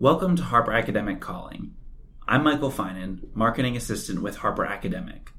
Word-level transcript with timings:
Welcome 0.00 0.36
to 0.36 0.44
Harper 0.44 0.72
Academic 0.72 1.18
Calling. 1.18 1.74
I'm 2.28 2.44
Michael 2.44 2.70
Finan, 2.70 3.34
Marketing 3.34 3.76
Assistant 3.76 4.22
with 4.22 4.36
Harper 4.36 4.64
Academic. 4.64 5.32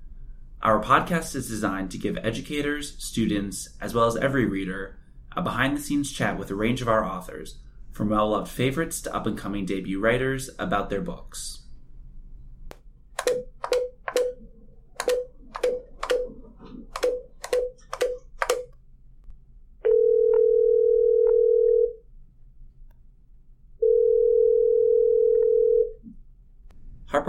Our 0.62 0.84
podcast 0.84 1.34
is 1.34 1.48
designed 1.48 1.92
to 1.92 1.98
give 1.98 2.18
educators, 2.18 3.02
students, 3.02 3.70
as 3.80 3.94
well 3.94 4.06
as 4.08 4.18
every 4.18 4.44
reader, 4.44 5.00
a 5.32 5.42
behind 5.42 5.78
the 5.78 5.82
scenes 5.82 6.12
chat 6.12 6.38
with 6.38 6.52
a 6.52 6.56
range 6.56 6.82
of 6.82 6.90
our 6.90 7.06
authors, 7.06 7.60
from 7.94 8.10
well 8.10 8.32
loved 8.32 8.52
favorites 8.52 9.00
to 9.04 9.16
up 9.16 9.26
and 9.26 9.38
coming 9.38 9.66
debut 9.66 9.98
writers, 9.98 10.50
about 10.60 10.90
their 10.90 11.00
books. 11.00 11.62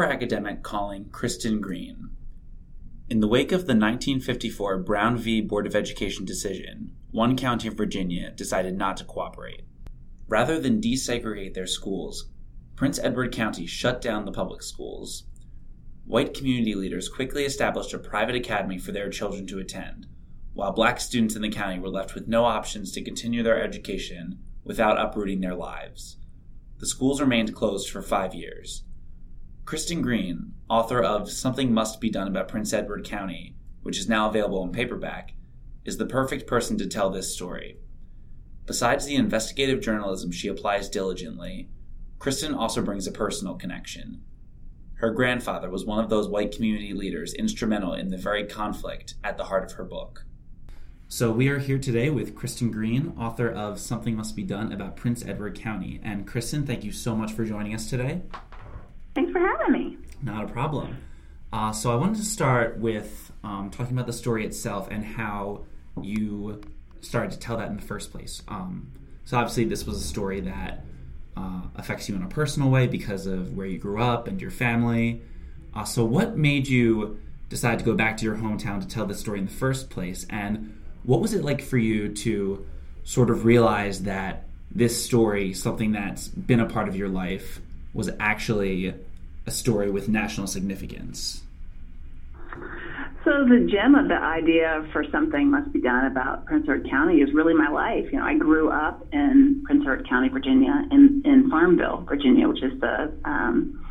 Harper 0.00 0.14
Academic 0.14 0.62
calling 0.62 1.10
Kristen 1.10 1.60
Green. 1.60 2.08
In 3.10 3.20
the 3.20 3.28
wake 3.28 3.52
of 3.52 3.66
the 3.66 3.74
1954 3.74 4.78
Brown 4.78 5.18
v. 5.18 5.42
Board 5.42 5.66
of 5.66 5.76
Education 5.76 6.24
decision, 6.24 6.96
one 7.10 7.36
county 7.36 7.68
of 7.68 7.74
Virginia 7.74 8.30
decided 8.30 8.78
not 8.78 8.96
to 8.96 9.04
cooperate. 9.04 9.66
Rather 10.26 10.58
than 10.58 10.80
desegregate 10.80 11.52
their 11.52 11.66
schools, 11.66 12.30
Prince 12.76 12.98
Edward 12.98 13.30
County 13.30 13.66
shut 13.66 14.00
down 14.00 14.24
the 14.24 14.32
public 14.32 14.62
schools. 14.62 15.24
White 16.06 16.32
community 16.32 16.74
leaders 16.74 17.10
quickly 17.10 17.44
established 17.44 17.92
a 17.92 17.98
private 17.98 18.36
academy 18.36 18.78
for 18.78 18.92
their 18.92 19.10
children 19.10 19.46
to 19.48 19.58
attend, 19.58 20.06
while 20.54 20.72
black 20.72 20.98
students 20.98 21.36
in 21.36 21.42
the 21.42 21.50
county 21.50 21.78
were 21.78 21.90
left 21.90 22.14
with 22.14 22.26
no 22.26 22.46
options 22.46 22.90
to 22.92 23.04
continue 23.04 23.42
their 23.42 23.62
education 23.62 24.38
without 24.64 24.98
uprooting 24.98 25.42
their 25.42 25.54
lives. 25.54 26.16
The 26.78 26.86
schools 26.86 27.20
remained 27.20 27.54
closed 27.54 27.90
for 27.90 28.00
five 28.00 28.34
years. 28.34 28.84
Kristen 29.70 30.02
Green, 30.02 30.54
author 30.68 31.00
of 31.00 31.30
Something 31.30 31.72
Must 31.72 32.00
Be 32.00 32.10
Done 32.10 32.26
About 32.26 32.48
Prince 32.48 32.72
Edward 32.72 33.04
County, 33.04 33.54
which 33.84 34.00
is 34.00 34.08
now 34.08 34.28
available 34.28 34.64
in 34.64 34.72
paperback, 34.72 35.34
is 35.84 35.96
the 35.96 36.06
perfect 36.06 36.48
person 36.48 36.76
to 36.78 36.88
tell 36.88 37.08
this 37.08 37.32
story. 37.32 37.76
Besides 38.66 39.06
the 39.06 39.14
investigative 39.14 39.80
journalism 39.80 40.32
she 40.32 40.48
applies 40.48 40.88
diligently, 40.88 41.68
Kristen 42.18 42.52
also 42.52 42.82
brings 42.82 43.06
a 43.06 43.12
personal 43.12 43.54
connection. 43.54 44.24
Her 44.94 45.12
grandfather 45.12 45.70
was 45.70 45.84
one 45.84 46.02
of 46.02 46.10
those 46.10 46.26
white 46.26 46.50
community 46.50 46.92
leaders 46.92 47.32
instrumental 47.32 47.94
in 47.94 48.10
the 48.10 48.16
very 48.16 48.46
conflict 48.46 49.14
at 49.22 49.36
the 49.36 49.44
heart 49.44 49.62
of 49.62 49.76
her 49.76 49.84
book. 49.84 50.24
So, 51.06 51.30
we 51.30 51.48
are 51.48 51.60
here 51.60 51.78
today 51.78 52.10
with 52.10 52.34
Kristen 52.34 52.72
Green, 52.72 53.14
author 53.16 53.48
of 53.48 53.78
Something 53.78 54.16
Must 54.16 54.34
Be 54.34 54.42
Done 54.42 54.72
About 54.72 54.96
Prince 54.96 55.24
Edward 55.24 55.56
County. 55.56 56.00
And, 56.02 56.26
Kristen, 56.26 56.66
thank 56.66 56.82
you 56.82 56.90
so 56.90 57.14
much 57.14 57.30
for 57.30 57.44
joining 57.44 57.72
us 57.72 57.88
today. 57.88 58.22
Thanks 59.14 59.32
for 59.32 59.38
having 59.38 59.72
me. 59.72 59.96
Not 60.22 60.44
a 60.44 60.48
problem. 60.48 60.98
Uh, 61.52 61.72
so 61.72 61.92
I 61.92 61.96
wanted 61.96 62.18
to 62.18 62.24
start 62.24 62.78
with 62.78 63.32
um, 63.42 63.70
talking 63.70 63.92
about 63.92 64.06
the 64.06 64.12
story 64.12 64.46
itself 64.46 64.88
and 64.90 65.04
how 65.04 65.64
you 66.00 66.60
started 67.00 67.32
to 67.32 67.38
tell 67.38 67.56
that 67.56 67.68
in 67.68 67.76
the 67.76 67.82
first 67.82 68.12
place. 68.12 68.42
Um, 68.48 68.92
so 69.24 69.36
obviously, 69.36 69.64
this 69.64 69.86
was 69.86 69.96
a 69.96 70.04
story 70.04 70.40
that 70.40 70.84
uh, 71.36 71.62
affects 71.76 72.08
you 72.08 72.16
in 72.16 72.22
a 72.22 72.28
personal 72.28 72.70
way 72.70 72.86
because 72.86 73.26
of 73.26 73.56
where 73.56 73.66
you 73.66 73.78
grew 73.78 74.02
up 74.02 74.28
and 74.28 74.40
your 74.40 74.50
family. 74.50 75.22
Uh, 75.74 75.84
so, 75.84 76.04
what 76.04 76.36
made 76.36 76.68
you 76.68 77.20
decide 77.48 77.78
to 77.78 77.84
go 77.84 77.94
back 77.94 78.16
to 78.18 78.24
your 78.24 78.36
hometown 78.36 78.80
to 78.80 78.88
tell 78.88 79.06
this 79.06 79.20
story 79.20 79.38
in 79.38 79.46
the 79.46 79.52
first 79.52 79.90
place? 79.90 80.26
And 80.30 80.80
what 81.02 81.20
was 81.20 81.32
it 81.34 81.44
like 81.44 81.62
for 81.62 81.78
you 81.78 82.08
to 82.08 82.66
sort 83.04 83.30
of 83.30 83.44
realize 83.44 84.02
that 84.02 84.44
this 84.70 85.04
story, 85.04 85.52
something 85.52 85.92
that's 85.92 86.28
been 86.28 86.60
a 86.60 86.66
part 86.66 86.88
of 86.88 86.96
your 86.96 87.08
life, 87.08 87.60
was 87.92 88.10
actually 88.18 88.94
a 89.46 89.50
story 89.50 89.90
with 89.90 90.08
national 90.08 90.46
significance? 90.46 91.42
So 93.24 93.44
the 93.44 93.68
gem 93.70 93.94
of 93.94 94.08
the 94.08 94.16
idea 94.16 94.88
for 94.92 95.04
something 95.12 95.50
must 95.50 95.72
be 95.72 95.80
done 95.80 96.06
about 96.06 96.46
Prince 96.46 96.64
Edward 96.64 96.88
County 96.88 97.16
is 97.20 97.32
really 97.34 97.52
my 97.52 97.68
life. 97.68 98.06
You 98.10 98.18
know, 98.18 98.24
I 98.24 98.34
grew 98.34 98.70
up 98.70 99.06
in 99.12 99.62
Prince 99.66 99.82
Edward 99.82 100.08
County, 100.08 100.28
Virginia, 100.28 100.88
in, 100.90 101.22
in 101.26 101.50
Farmville, 101.50 102.04
Virginia, 102.08 102.48
which 102.48 102.62
is 102.62 102.80
the 102.80 103.12
um, 103.24 103.86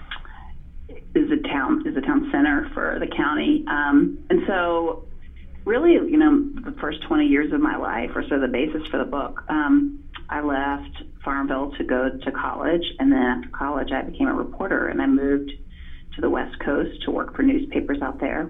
is 1.15 1.31
a 1.31 1.47
town 1.47 1.87
is 1.87 1.95
a 1.95 2.01
town 2.01 2.29
center 2.31 2.69
for 2.73 2.97
the 2.99 3.07
county. 3.07 3.63
Um, 3.67 4.17
and 4.29 4.41
so, 4.47 5.05
really, 5.65 5.93
you 5.93 6.17
know, 6.17 6.43
the 6.61 6.75
first 6.79 7.01
20 7.03 7.27
years 7.27 7.53
of 7.53 7.61
my 7.61 7.77
life, 7.77 8.11
or 8.15 8.23
so 8.27 8.39
the 8.39 8.47
basis 8.47 8.87
for 8.87 8.97
the 8.97 9.05
book, 9.05 9.43
um, 9.49 10.03
I 10.29 10.41
left 10.41 11.03
Farmville 11.23 11.73
to 11.77 11.83
go 11.83 12.09
to 12.09 12.31
college, 12.31 12.83
and 12.99 13.11
then 13.11 13.21
after 13.21 13.49
college, 13.49 13.89
I 13.91 14.01
became 14.03 14.27
a 14.27 14.33
reporter, 14.33 14.87
and 14.87 15.01
I 15.01 15.07
moved 15.07 15.51
to 16.15 16.21
the 16.21 16.29
West 16.29 16.55
Coast 16.63 17.01
to 17.05 17.11
work 17.11 17.35
for 17.35 17.43
newspapers 17.43 18.01
out 18.01 18.19
there. 18.19 18.49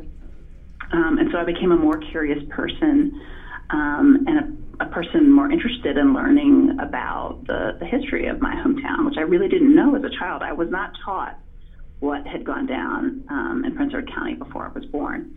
Um, 0.91 1.17
and 1.19 1.29
so 1.31 1.37
I 1.37 1.45
became 1.45 1.71
a 1.71 1.77
more 1.77 1.99
curious 2.11 2.39
person 2.49 3.21
um, 3.69 4.25
and 4.27 4.39
a, 4.79 4.85
a, 4.85 4.89
person 4.89 5.31
more 5.31 5.51
interested 5.51 5.97
in 5.97 6.13
learning 6.13 6.77
about 6.81 7.41
the, 7.45 7.77
the 7.79 7.85
history 7.85 8.27
of 8.27 8.41
my 8.41 8.55
hometown, 8.55 9.05
which 9.05 9.17
I 9.17 9.21
really 9.21 9.47
didn't 9.47 9.75
know 9.75 9.95
as 9.95 10.03
a 10.03 10.09
child. 10.17 10.41
I 10.41 10.53
was 10.53 10.69
not 10.71 10.93
taught 11.05 11.37
what 11.99 12.25
had 12.25 12.43
gone 12.43 12.65
down 12.65 13.23
um, 13.29 13.63
in 13.65 13.75
Prince 13.75 13.91
Edward 13.93 14.11
County 14.15 14.33
before 14.33 14.65
I 14.65 14.69
was 14.69 14.85
born. 14.85 15.35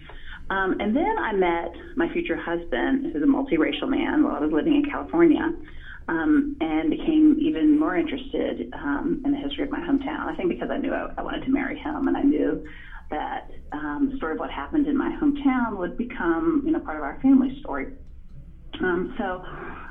Um, 0.49 0.81
and 0.81 0.97
then 0.97 1.19
I 1.19 1.33
met 1.33 1.73
my 1.97 2.11
future 2.13 2.37
husband, 2.37 3.13
who's 3.13 3.23
a 3.23 3.27
multiracial 3.27 3.89
man, 3.89 4.25
while 4.25 4.37
I 4.37 4.41
was 4.41 4.53
living 4.53 4.77
in 4.77 4.91
California 4.91 5.53
um, 6.09 6.57
and 6.61 6.91
became 6.91 7.37
even 7.41 7.79
more 7.79 7.97
interested 7.97 8.73
um, 8.75 9.23
in 9.25 9.33
the 9.33 9.39
history 9.39 9.65
of 9.65 9.71
my 9.71 9.81
hometown. 9.81 10.27
I 10.27 10.37
think 10.37 10.49
because 10.49 10.71
I 10.71 10.77
knew 10.77 10.93
I, 10.93 11.13
I 11.17 11.23
wanted 11.23 11.45
to 11.45 11.51
marry 11.51 11.79
him, 11.79 12.09
and 12.09 12.17
I 12.17 12.23
knew 12.23 12.65
that 13.11 13.51
um, 13.73 14.09
the 14.11 14.17
story 14.17 14.33
of 14.33 14.39
what 14.39 14.51
happened 14.51 14.87
in 14.87 14.97
my 14.97 15.11
hometown 15.21 15.77
would 15.77 15.97
become, 15.97 16.63
you 16.65 16.73
know, 16.73 16.81
part 16.81 16.97
of 16.97 17.03
our 17.03 17.21
family 17.21 17.59
story. 17.61 17.93
Um, 18.81 19.15
so 19.19 19.43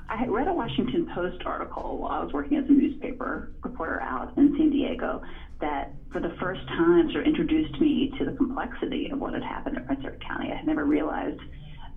I 0.09 0.17
had 0.17 0.29
read 0.29 0.47
a 0.47 0.53
Washington 0.53 1.07
Post 1.13 1.43
article 1.45 1.99
while 1.99 2.11
I 2.11 2.23
was 2.23 2.33
working 2.33 2.57
as 2.57 2.65
a 2.67 2.71
newspaper 2.71 3.51
reporter 3.63 4.01
out 4.01 4.35
in 4.37 4.55
San 4.57 4.71
Diego 4.71 5.21
that 5.61 5.93
for 6.11 6.19
the 6.19 6.35
first 6.41 6.67
time 6.67 7.09
sort 7.11 7.27
of 7.27 7.27
introduced 7.27 7.79
me 7.79 8.11
to 8.17 8.25
the 8.25 8.31
complexity 8.31 9.09
of 9.11 9.19
what 9.19 9.33
had 9.33 9.43
happened 9.43 9.77
in 9.77 9.85
Prince 9.85 10.01
Edward 10.03 10.23
County. 10.27 10.51
I 10.51 10.57
had 10.57 10.67
never 10.67 10.83
realized 10.83 11.39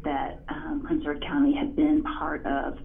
that 0.05 0.43
um, 0.49 0.83
Prince 0.87 1.03
Edward 1.03 1.25
County 1.27 1.57
had 1.57 1.75
been 1.75 2.05
part 2.19 2.45
of 2.45 2.79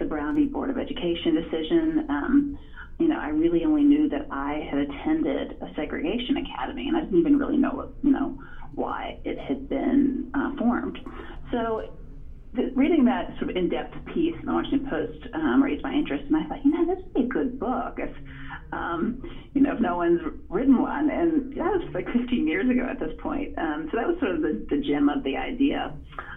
the 0.00 0.06
Brown 0.06 0.34
v. 0.34 0.46
Board 0.46 0.70
of 0.70 0.78
Education 0.78 1.34
decision. 1.34 2.06
Um, 2.08 2.58
you 2.98 3.06
know, 3.06 3.18
I 3.18 3.28
really 3.28 3.64
only 3.64 3.84
knew 3.84 4.08
that 4.08 4.26
I 4.30 4.66
had 4.68 4.80
attended 4.80 5.56
a 5.62 5.72
segregation 5.76 6.36
academy, 6.38 6.88
and 6.88 6.96
I 6.96 7.00
didn't 7.00 7.20
even 7.20 7.38
really 7.38 7.56
know, 7.56 7.88
you 8.02 8.10
know, 8.10 8.36
why 8.74 9.18
it 9.24 9.38
had 9.38 9.68
been 9.68 10.30
uh, 10.34 10.56
formed. 10.58 10.98
So, 11.52 11.82
the, 12.52 12.70
reading 12.74 13.04
that 13.04 13.28
sort 13.38 13.50
of 13.50 13.56
in-depth 13.56 13.94
piece 14.12 14.34
in 14.40 14.46
the 14.46 14.52
Washington 14.52 14.88
Post 14.90 15.28
um, 15.34 15.62
raised 15.62 15.82
my 15.84 15.92
interest, 15.92 16.24
and 16.26 16.36
I 16.36 16.44
thought, 16.48 16.64
you 16.64 16.72
know, 16.72 16.94
this 16.94 17.04
would 17.04 17.14
be 17.14 17.20
a 17.20 17.28
good 17.28 17.58
book 17.60 17.94
if, 17.98 18.10
um, 18.72 19.22
you 19.54 19.60
know, 19.62 19.74
if 19.74 19.80
no 19.80 19.96
one's 19.96 20.20
written 20.48 20.80
one. 20.80 21.10
And 21.10 21.52
that 21.56 21.70
was 21.70 21.82
like 21.94 22.06
15 22.06 22.46
years 22.46 22.68
ago 22.70 22.86
at 22.88 23.00
this 23.00 23.12
point. 23.20 23.56
Um, 23.58 23.88
so 23.90 23.98
that 23.98 24.06
was 24.06 24.16
sort 24.20 24.34
of 24.34 24.42
the, 24.42 24.66
the 24.70 24.82
gem 24.82 25.08
of 25.08 25.22
the 25.24 25.36
idea. 25.36 25.96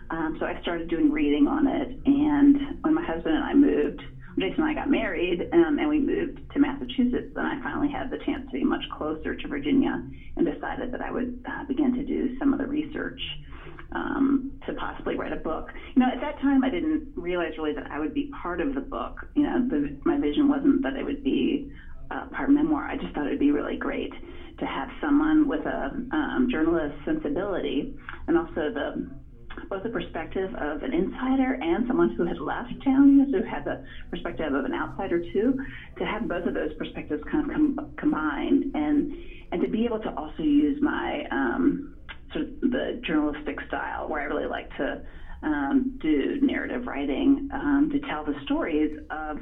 Um, 0.09 0.37
so 0.39 0.45
I 0.45 0.59
started 0.61 0.89
doing 0.89 1.11
reading 1.11 1.47
on 1.47 1.67
it. 1.67 1.99
And 2.05 2.83
when 2.83 2.93
my 2.93 3.05
husband 3.05 3.35
and 3.35 3.43
I 3.43 3.53
moved, 3.53 4.01
Jason 4.39 4.63
and 4.63 4.71
I 4.71 4.73
got 4.73 4.89
married 4.89 5.47
um, 5.53 5.77
and 5.79 5.87
we 5.87 5.99
moved 5.99 6.39
to 6.53 6.59
Massachusetts, 6.59 7.31
then 7.35 7.45
I 7.45 7.61
finally 7.61 7.91
had 7.91 8.09
the 8.09 8.17
chance 8.25 8.45
to 8.47 8.51
be 8.51 8.63
much 8.63 8.83
closer 8.97 9.35
to 9.35 9.47
Virginia 9.47 10.03
and 10.35 10.45
decided 10.45 10.91
that 10.91 11.01
I 11.01 11.11
would 11.11 11.43
uh, 11.45 11.65
begin 11.67 11.93
to 11.93 12.03
do 12.03 12.37
some 12.39 12.51
of 12.51 12.59
the 12.59 12.65
research 12.65 13.21
um, 13.93 14.51
to 14.65 14.73
possibly 14.73 15.15
write 15.15 15.33
a 15.33 15.37
book. 15.37 15.69
You 15.95 16.01
know, 16.01 16.09
at 16.11 16.19
that 16.21 16.39
time, 16.41 16.63
I 16.63 16.69
didn't 16.69 17.13
realize 17.15 17.53
really 17.57 17.73
that 17.73 17.91
I 17.91 17.99
would 17.99 18.13
be 18.13 18.31
part 18.41 18.59
of 18.59 18.73
the 18.73 18.81
book. 18.81 19.19
You 19.35 19.43
know, 19.43 19.67
the, 19.69 19.97
my 20.03 20.17
vision 20.17 20.49
wasn't 20.49 20.81
that 20.83 20.95
it 20.95 21.03
would 21.03 21.23
be 21.23 21.71
uh, 22.13 22.25
part 22.31 22.49
memoir. 22.49 22.87
I 22.89 22.95
just 22.95 23.13
thought 23.13 23.25
it 23.25 23.29
would 23.29 23.39
be 23.39 23.51
really 23.51 23.75
great 23.75 24.11
to 24.59 24.65
have 24.65 24.87
someone 25.01 25.47
with 25.47 25.65
a 25.65 25.89
um, 26.11 26.47
journalist 26.49 26.93
sensibility 27.05 27.85
and 28.27 28.37
also 28.37 28.69
the 28.69 28.91
both 29.69 29.83
the 29.83 29.89
perspective 29.89 30.49
of 30.59 30.81
an 30.81 30.93
insider 30.93 31.55
and 31.61 31.83
someone 31.87 32.09
who 32.17 32.25
had 32.25 32.39
left 32.39 32.73
town, 32.83 33.25
who 33.31 33.41
had 33.43 33.63
the 33.63 33.77
perspective 34.09 34.53
of 34.53 34.65
an 34.65 34.73
outsider 34.73 35.19
too, 35.31 35.53
to 35.97 36.05
have 36.05 36.27
both 36.27 36.45
of 36.45 36.53
those 36.53 36.73
perspectives 36.73 37.21
kind 37.29 37.45
of 37.45 37.51
com- 37.51 37.75
combined 37.97 38.65
and 38.73 39.05
and 39.51 39.61
to 39.61 39.67
be 39.67 39.85
able 39.85 39.99
to 39.99 40.09
also 40.17 40.41
use 40.41 40.75
my 40.81 41.21
um, 41.29 41.79
sort 42.31 42.45
of 42.45 42.71
the 42.71 42.99
journalistic 43.05 43.57
style 43.67 44.07
where 44.07 44.21
I 44.21 44.23
really 44.23 44.47
like 44.47 44.67
to 44.77 44.99
um, 45.43 45.85
do 46.01 46.37
narrative 46.41 46.83
writing 46.87 47.39
um, 47.51 47.87
to 47.91 47.99
tell 47.99 48.23
the 48.23 48.33
stories 48.41 48.89
of 49.11 49.37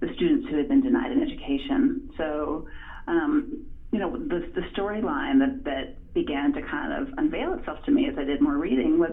the 0.00 0.08
students 0.14 0.48
who 0.50 0.56
had 0.56 0.68
been 0.68 0.82
denied 0.82 1.10
an 1.10 1.22
education. 1.22 2.10
So, 2.16 2.66
um, 3.06 3.66
you 3.92 3.98
know, 3.98 4.16
the, 4.16 4.40
the 4.54 4.62
storyline 4.76 5.38
that, 5.38 5.64
that 5.64 6.14
began 6.14 6.52
to 6.52 6.62
kind 6.62 6.92
of 6.92 7.14
unveil 7.18 7.54
itself 7.54 7.78
to 7.86 7.90
me 7.90 8.08
as 8.08 8.18
I 8.18 8.24
did 8.24 8.40
more 8.40 8.56
reading 8.56 8.98
was 8.98 9.12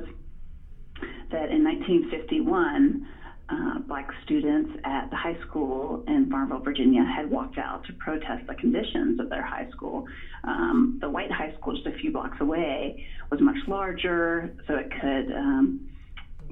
that 1.31 1.49
in 1.51 1.63
1951, 1.63 3.07
uh, 3.49 3.79
black 3.87 4.07
students 4.23 4.71
at 4.85 5.09
the 5.09 5.15
high 5.15 5.37
school 5.47 6.03
in 6.07 6.29
Farmville, 6.29 6.59
Virginia, 6.59 7.03
had 7.03 7.29
walked 7.29 7.57
out 7.57 7.83
to 7.85 7.93
protest 7.93 8.47
the 8.47 8.55
conditions 8.55 9.19
of 9.19 9.29
their 9.29 9.45
high 9.45 9.67
school. 9.71 10.05
Um, 10.43 10.97
the 11.01 11.09
white 11.09 11.31
high 11.31 11.53
school, 11.59 11.73
just 11.75 11.85
a 11.87 11.97
few 11.99 12.11
blocks 12.11 12.37
away, 12.39 13.05
was 13.29 13.41
much 13.41 13.57
larger, 13.67 14.53
so 14.67 14.75
it 14.75 14.91
could 14.99 15.35
um, 15.35 15.89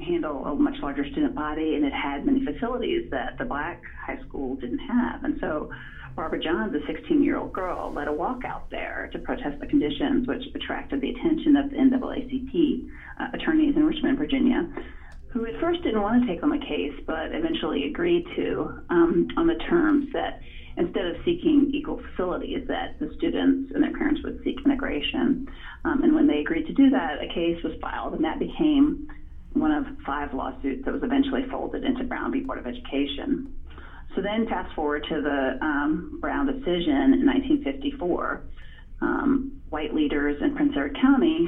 handle 0.02 0.46
a 0.46 0.56
much 0.56 0.76
larger 0.82 1.06
student 1.12 1.36
body, 1.36 1.76
and 1.76 1.86
it 1.86 1.94
had 1.94 2.26
many 2.26 2.44
facilities 2.46 3.10
that 3.12 3.38
the 3.38 3.46
black 3.46 3.82
high 4.06 4.20
school 4.28 4.56
didn't 4.56 4.80
have. 4.80 5.24
And 5.24 5.38
so 5.40 5.70
Barbara 6.16 6.40
Johns, 6.44 6.76
a 6.76 6.86
16 6.86 7.24
year 7.24 7.38
old 7.38 7.54
girl, 7.54 7.92
led 7.94 8.08
a 8.08 8.14
walk 8.14 8.44
out 8.46 8.70
there 8.70 9.10
to 9.14 9.20
protest 9.20 9.60
the 9.60 9.68
conditions, 9.68 10.28
which 10.28 10.44
attracted 10.56 11.02
the 11.02 11.10
attention 11.12 11.56
of 11.56 11.70
the 11.70 11.78
NAACP 11.78 12.90
uh, 13.20 13.28
attorneys 13.34 13.76
in 13.76 13.86
Richmond, 13.86 14.18
Virginia, 14.18 14.68
who 15.30 15.46
at 15.46 15.60
first 15.62 15.82
didn't 15.84 16.02
want 16.02 16.22
to 16.22 16.28
take 16.28 16.44
on 16.44 16.50
the 16.50 16.60
case, 16.60 16.94
but 17.08 17.34
eventually 17.34 17.86
agreed 17.86 18.26
to 18.36 18.82
um, 18.90 19.28
on 19.38 19.48
the 19.48 19.56
terms 19.70 20.08
that 20.14 20.42
instead 20.78 21.06
of 21.06 21.16
seeking 21.24 21.72
equal 21.74 22.02
facilities, 22.12 22.68
that 22.68 23.00
the 23.00 23.14
students 23.18 23.72
and 23.74 23.84
their 23.84 23.94
parents 23.94 24.22
would 24.24 24.42
seek 24.44 24.58
integration. 24.66 25.48
Um, 25.86 26.04
and 26.04 26.16
when 26.16 26.28
they 26.28 26.40
agreed 26.40 26.66
to 26.68 26.74
do 26.74 26.90
that, 26.90 27.22
a 27.22 27.34
case 27.34 27.62
was 27.64 27.74
filed, 27.82 28.14
and 28.14 28.24
that 28.24 28.40
became 28.40 29.08
one 29.54 29.72
of 29.72 29.86
five 30.06 30.34
lawsuits 30.34 30.86
that 30.86 30.94
was 30.94 31.04
eventually 31.04 31.42
folded 31.50 31.84
into 31.84 32.04
Brown 32.04 32.32
v. 32.32 32.42
Board 32.42 32.60
of 32.60 32.68
Education. 32.68 33.54
So 34.16 34.22
then, 34.22 34.46
fast 34.48 34.74
forward 34.76 35.06
to 35.10 35.22
the 35.22 35.66
um, 35.66 36.18
Brown 36.22 36.46
decision 36.46 37.14
in 37.14 37.26
1954. 37.26 38.44
Um, 39.02 39.62
white 39.70 39.94
leaders 39.94 40.38
in 40.42 40.56
Prince 40.56 40.74
Edward 40.76 40.98
County 41.02 41.48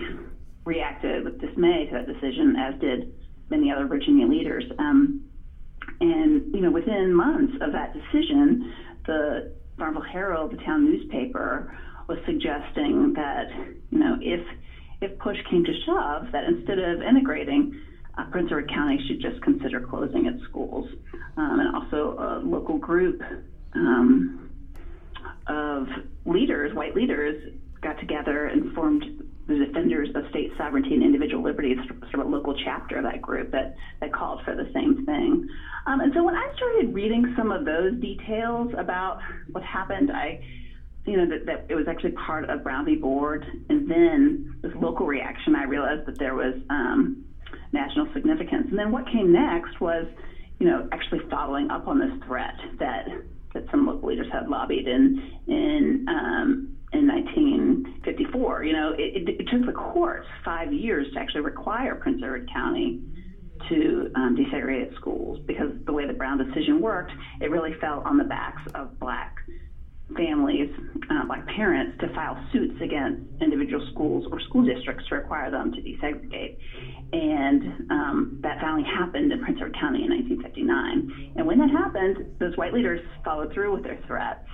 reacted 0.66 1.26
with 1.26 1.40
dismay 1.40 1.86
to 1.86 1.98
that 1.98 2.08
decision, 2.08 2.56
as 2.56 2.80
did 2.80 3.14
many 3.50 3.72
other 3.72 3.86
Virginia 3.86 4.26
leaders. 4.26 4.64
Um, 4.80 5.26
and 6.00 6.54
you 6.54 6.62
know, 6.62 6.72
within 6.72 7.14
months 7.14 7.54
of 7.62 7.72
that 7.74 7.94
decision, 7.94 8.74
the 9.06 9.56
Farmville 9.78 10.04
Herald, 10.04 10.52
the 10.52 10.64
town 10.64 10.86
newspaper, 10.86 11.78
was 12.08 12.18
suggesting 12.26 13.14
that 13.16 13.48
you 13.90 14.00
know, 14.00 14.16
if 14.22 14.42
if 15.02 15.18
push 15.20 15.38
came 15.50 15.66
to 15.66 15.74
shove, 15.86 16.32
that 16.32 16.46
instead 16.46 16.80
of 16.80 17.02
integrating, 17.02 17.78
uh, 18.18 18.25
Prince 18.31 18.48
Edward 18.48 18.69
County 18.69 19.00
should 19.07 19.21
just 19.21 19.42
consider 19.42 19.80
closing 19.80 20.25
its 20.25 20.44
schools. 20.50 20.88
Um, 21.38 21.60
and 21.60 21.75
also 21.75 22.18
a 22.19 22.42
local 22.44 22.77
group 22.77 23.21
um, 23.74 24.50
of 25.48 25.88
leaders, 26.25 26.75
white 26.75 26.95
leaders, 26.95 27.54
got 27.81 28.00
together 28.00 28.48
and 28.48 28.74
formed 28.74 29.24
the 29.48 29.56
Defenders 29.56 30.10
of 30.15 30.24
State 30.30 30.51
Sovereignty 30.57 30.94
and 30.94 31.04
Individual 31.04 31.44
Liberties, 31.44 31.77
sort 32.12 32.21
of 32.21 32.27
a 32.27 32.30
local 32.30 32.56
chapter 32.63 32.98
of 32.98 33.04
that 33.04 33.21
group 33.21 33.51
that, 33.51 33.75
that 34.00 34.13
called 34.13 34.42
for 34.45 34.56
the 34.56 34.69
same 34.74 35.06
thing. 35.06 35.50
Um, 35.86 36.00
and 36.00 36.13
so 36.13 36.24
when 36.24 36.36
I 36.36 36.50
started 36.56 36.94
reading 36.94 37.33
some 37.36 37.51
of 37.51 37.66
those 37.66 38.00
details 38.00 38.74
about 38.77 39.19
what 39.51 39.63
happened, 39.63 40.12
I 40.12 40.39
you 41.06 41.18
know, 41.18 41.25
that, 41.27 41.45
that 41.45 41.66
it 41.68 41.75
was 41.75 41.88
actually 41.89 42.12
part 42.12 42.50
of 42.50 42.63
Brown 42.63 42.86
v. 42.86 42.95
Board. 42.95 43.45
And 43.69 43.89
then 43.89 44.56
this 44.62 44.71
local 44.75 45.06
reaction, 45.06 45.56
I 45.56 45.63
realized 45.63 46.06
that 46.06 46.18
there 46.18 46.36
was 46.36 46.56
um, 46.69 47.25
national 47.74 48.08
significance. 48.14 48.68
And 48.70 48.78
then 48.78 48.92
what 48.92 49.06
came 49.12 49.31
next 49.31 49.81
was, 49.81 50.06
you 50.60 50.68
know, 50.68 50.88
actually 50.92 51.20
following 51.30 51.70
up 51.72 51.88
on 51.88 52.00
this 52.00 52.12
threat 52.28 52.56
that 52.80 53.08
that 53.54 53.66
some 53.70 53.86
local 53.86 54.10
leaders 54.10 54.28
had 54.31 54.48
lobbied 54.48 54.88
in 54.88 55.31
in 55.48 56.06
um, 56.08 56.78
in 56.94 57.08
1954. 57.08 58.64
You 58.64 58.74
know, 58.74 58.94
it, 58.98 59.28
it, 59.28 59.30
it, 59.40 59.48
took 59.52 59.66
the 59.66 59.74
courts 59.74 60.28
five 60.46 60.72
years 60.72 61.08
to 61.14 61.20
actually 61.20 61.42
require 61.42 61.96
Prince 61.96 62.22
Edward 62.24 62.50
County 62.54 63.02
to 63.70 64.12
um, 64.16 64.36
desegregate 64.36 64.96
schools 64.96 65.40
because 65.46 65.72
the 65.86 65.94
way 65.94 66.06
the 66.06 66.14
Brown 66.14 66.38
decision 66.38 66.81
worked, 66.81 67.12
it 67.42 67.50
really 67.50 67.74
fell 67.80 68.02
on 68.06 68.18
the 68.18 68.24
backs 68.24 68.62
of 68.76 69.00
black 69.00 69.38
families, 70.16 70.70
uh, 71.10 71.24
like 71.28 71.46
parents, 71.48 71.98
to 72.02 72.08
file 72.14 72.38
suits 72.52 72.76
against 72.82 73.22
individual 73.42 73.86
schools 73.92 74.26
or 74.32 74.40
school 74.42 74.64
districts 74.64 75.04
to 75.10 75.16
require 75.16 75.50
them 75.50 75.72
to 75.72 75.82
desegregate. 75.82 76.58
And 77.14 77.92
um, 77.92 78.40
that 78.42 78.60
finally 78.60 78.84
happened 78.84 79.32
in 79.32 79.40
Prince 79.42 79.58
Edward 79.62 79.78
County 79.80 80.04
in 80.04 80.10
1959. 80.10 81.34
And 81.36 81.48
when 81.48 81.58
that 81.60 81.70
happened, 81.70 82.36
those 82.40 82.56
white 82.58 82.74
leaders 82.74 83.00
followed 83.24 83.54
through 83.54 83.74
with 83.74 83.84
their 83.84 84.00
threats 84.08 84.48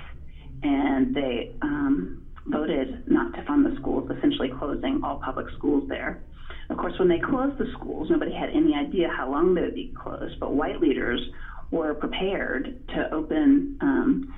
and 0.62 1.16
they 1.16 1.56
um, 1.62 2.22
voted 2.48 3.04
not 3.08 3.34
to 3.34 3.44
fund 3.46 3.66
the 3.66 3.76
schools, 3.80 4.10
essentially 4.18 4.50
closing 4.60 5.02
all 5.04 5.22
public 5.24 5.46
schools 5.58 5.88
there. 5.88 6.22
Of 6.70 6.78
course, 6.78 6.94
when 7.00 7.08
they 7.08 7.20
closed 7.20 7.58
the 7.58 7.66
schools, 7.78 8.10
nobody 8.10 8.34
had 8.34 8.50
any 8.50 8.76
idea 8.76 9.08
how 9.16 9.32
long 9.32 9.56
they 9.56 9.62
would 9.62 9.76
be 9.76 9.94
closed, 9.98 10.40
but 10.40 10.54
white 10.54 10.80
leaders 10.80 11.20
were 11.72 11.94
prepared 11.94 12.80
to 12.90 13.14
open 13.14 13.78
um, 13.82 14.34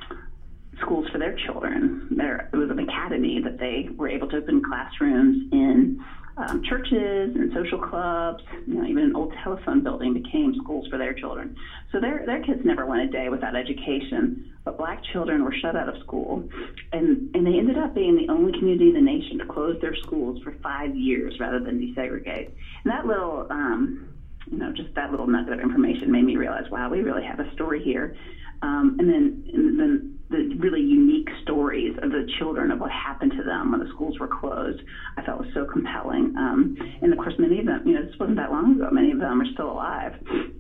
schools 0.81 1.07
for 1.11 1.17
their 1.17 1.35
children. 1.45 2.07
There 2.11 2.49
it 2.51 2.55
was 2.55 2.69
an 2.69 2.79
academy 2.79 3.41
that 3.43 3.57
they 3.59 3.89
were 3.95 4.09
able 4.09 4.29
to 4.29 4.37
open 4.37 4.61
classrooms 4.63 5.51
in 5.51 6.03
um, 6.37 6.63
churches 6.63 7.35
and 7.35 7.51
social 7.53 7.79
clubs. 7.79 8.43
You 8.67 8.75
know, 8.75 8.85
even 8.85 9.03
an 9.03 9.15
old 9.15 9.33
telephone 9.43 9.83
building 9.83 10.13
became 10.13 10.55
schools 10.63 10.87
for 10.89 10.97
their 10.97 11.13
children. 11.13 11.55
So 11.91 11.99
their 11.99 12.25
their 12.25 12.41
kids 12.43 12.61
never 12.63 12.85
went 12.85 13.01
a 13.01 13.07
day 13.07 13.29
without 13.29 13.55
education. 13.55 14.47
But 14.63 14.77
black 14.77 15.03
children 15.11 15.43
were 15.43 15.53
shut 15.61 15.75
out 15.75 15.89
of 15.89 16.01
school, 16.03 16.47
and 16.93 17.35
and 17.35 17.45
they 17.45 17.57
ended 17.57 17.77
up 17.77 17.95
being 17.95 18.15
the 18.15 18.31
only 18.31 18.51
community 18.57 18.89
in 18.89 18.93
the 18.93 19.01
nation 19.01 19.39
to 19.39 19.45
close 19.45 19.79
their 19.81 19.95
schools 19.95 20.41
for 20.43 20.53
five 20.63 20.95
years 20.95 21.39
rather 21.39 21.59
than 21.59 21.79
desegregate. 21.79 22.47
And 22.83 22.91
that 22.91 23.05
little 23.05 23.47
um, 23.49 24.11
you 24.51 24.57
know, 24.57 24.71
just 24.73 24.93
that 24.95 25.11
little 25.11 25.27
nugget 25.27 25.53
of 25.53 25.59
information 25.59 26.11
made 26.11 26.23
me 26.23 26.35
realize, 26.35 26.69
wow, 26.69 26.89
we 26.89 27.01
really 27.01 27.23
have 27.23 27.39
a 27.39 27.51
story 27.53 27.81
here. 27.83 28.15
Um, 28.61 28.97
and 28.99 29.09
then, 29.09 29.49
and 29.53 29.79
then 29.79 30.19
the 30.31 30.55
really 30.57 30.81
unique 30.81 31.27
stories 31.41 31.93
of 32.01 32.09
the 32.09 32.23
children 32.39 32.71
of 32.71 32.79
what 32.79 32.89
happened 32.89 33.33
to 33.37 33.43
them 33.43 33.71
when 33.71 33.79
the 33.79 33.85
schools 33.89 34.15
were 34.19 34.27
closed, 34.27 34.81
I 35.17 35.21
felt 35.21 35.39
was 35.39 35.47
so 35.53 35.65
compelling. 35.65 36.33
Um, 36.37 36.75
and 37.01 37.11
of 37.11 37.17
course, 37.17 37.35
many 37.37 37.59
of 37.59 37.65
them, 37.65 37.81
you 37.85 37.93
know, 37.93 38.01
this 38.01 38.17
wasn't 38.19 38.37
that 38.37 38.49
long 38.49 38.75
ago. 38.75 38.87
Many 38.91 39.11
of 39.11 39.19
them 39.19 39.41
are 39.41 39.45
still 39.53 39.69
alive, 39.69 40.13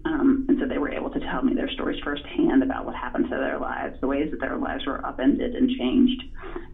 um, 0.05 0.45
and 0.47 0.57
so 0.59 0.65
they 0.67 0.77
were 0.77 0.91
able 0.91 1.09
to 1.09 1.19
tell 1.19 1.41
me 1.41 1.53
their 1.53 1.69
stories 1.69 1.97
firsthand 2.03 2.61
about 2.63 2.85
what 2.85 2.95
happened 2.95 3.25
to 3.29 3.37
their 3.37 3.57
lives, 3.57 3.95
the 4.01 4.07
ways 4.07 4.27
that 4.31 4.39
their 4.39 4.57
lives 4.57 4.85
were 4.85 5.03
upended 5.05 5.55
and 5.55 5.69
changed 5.69 6.23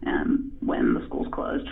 um, 0.06 0.50
when 0.60 0.94
the 0.94 1.00
schools 1.04 1.26
closed. 1.32 1.66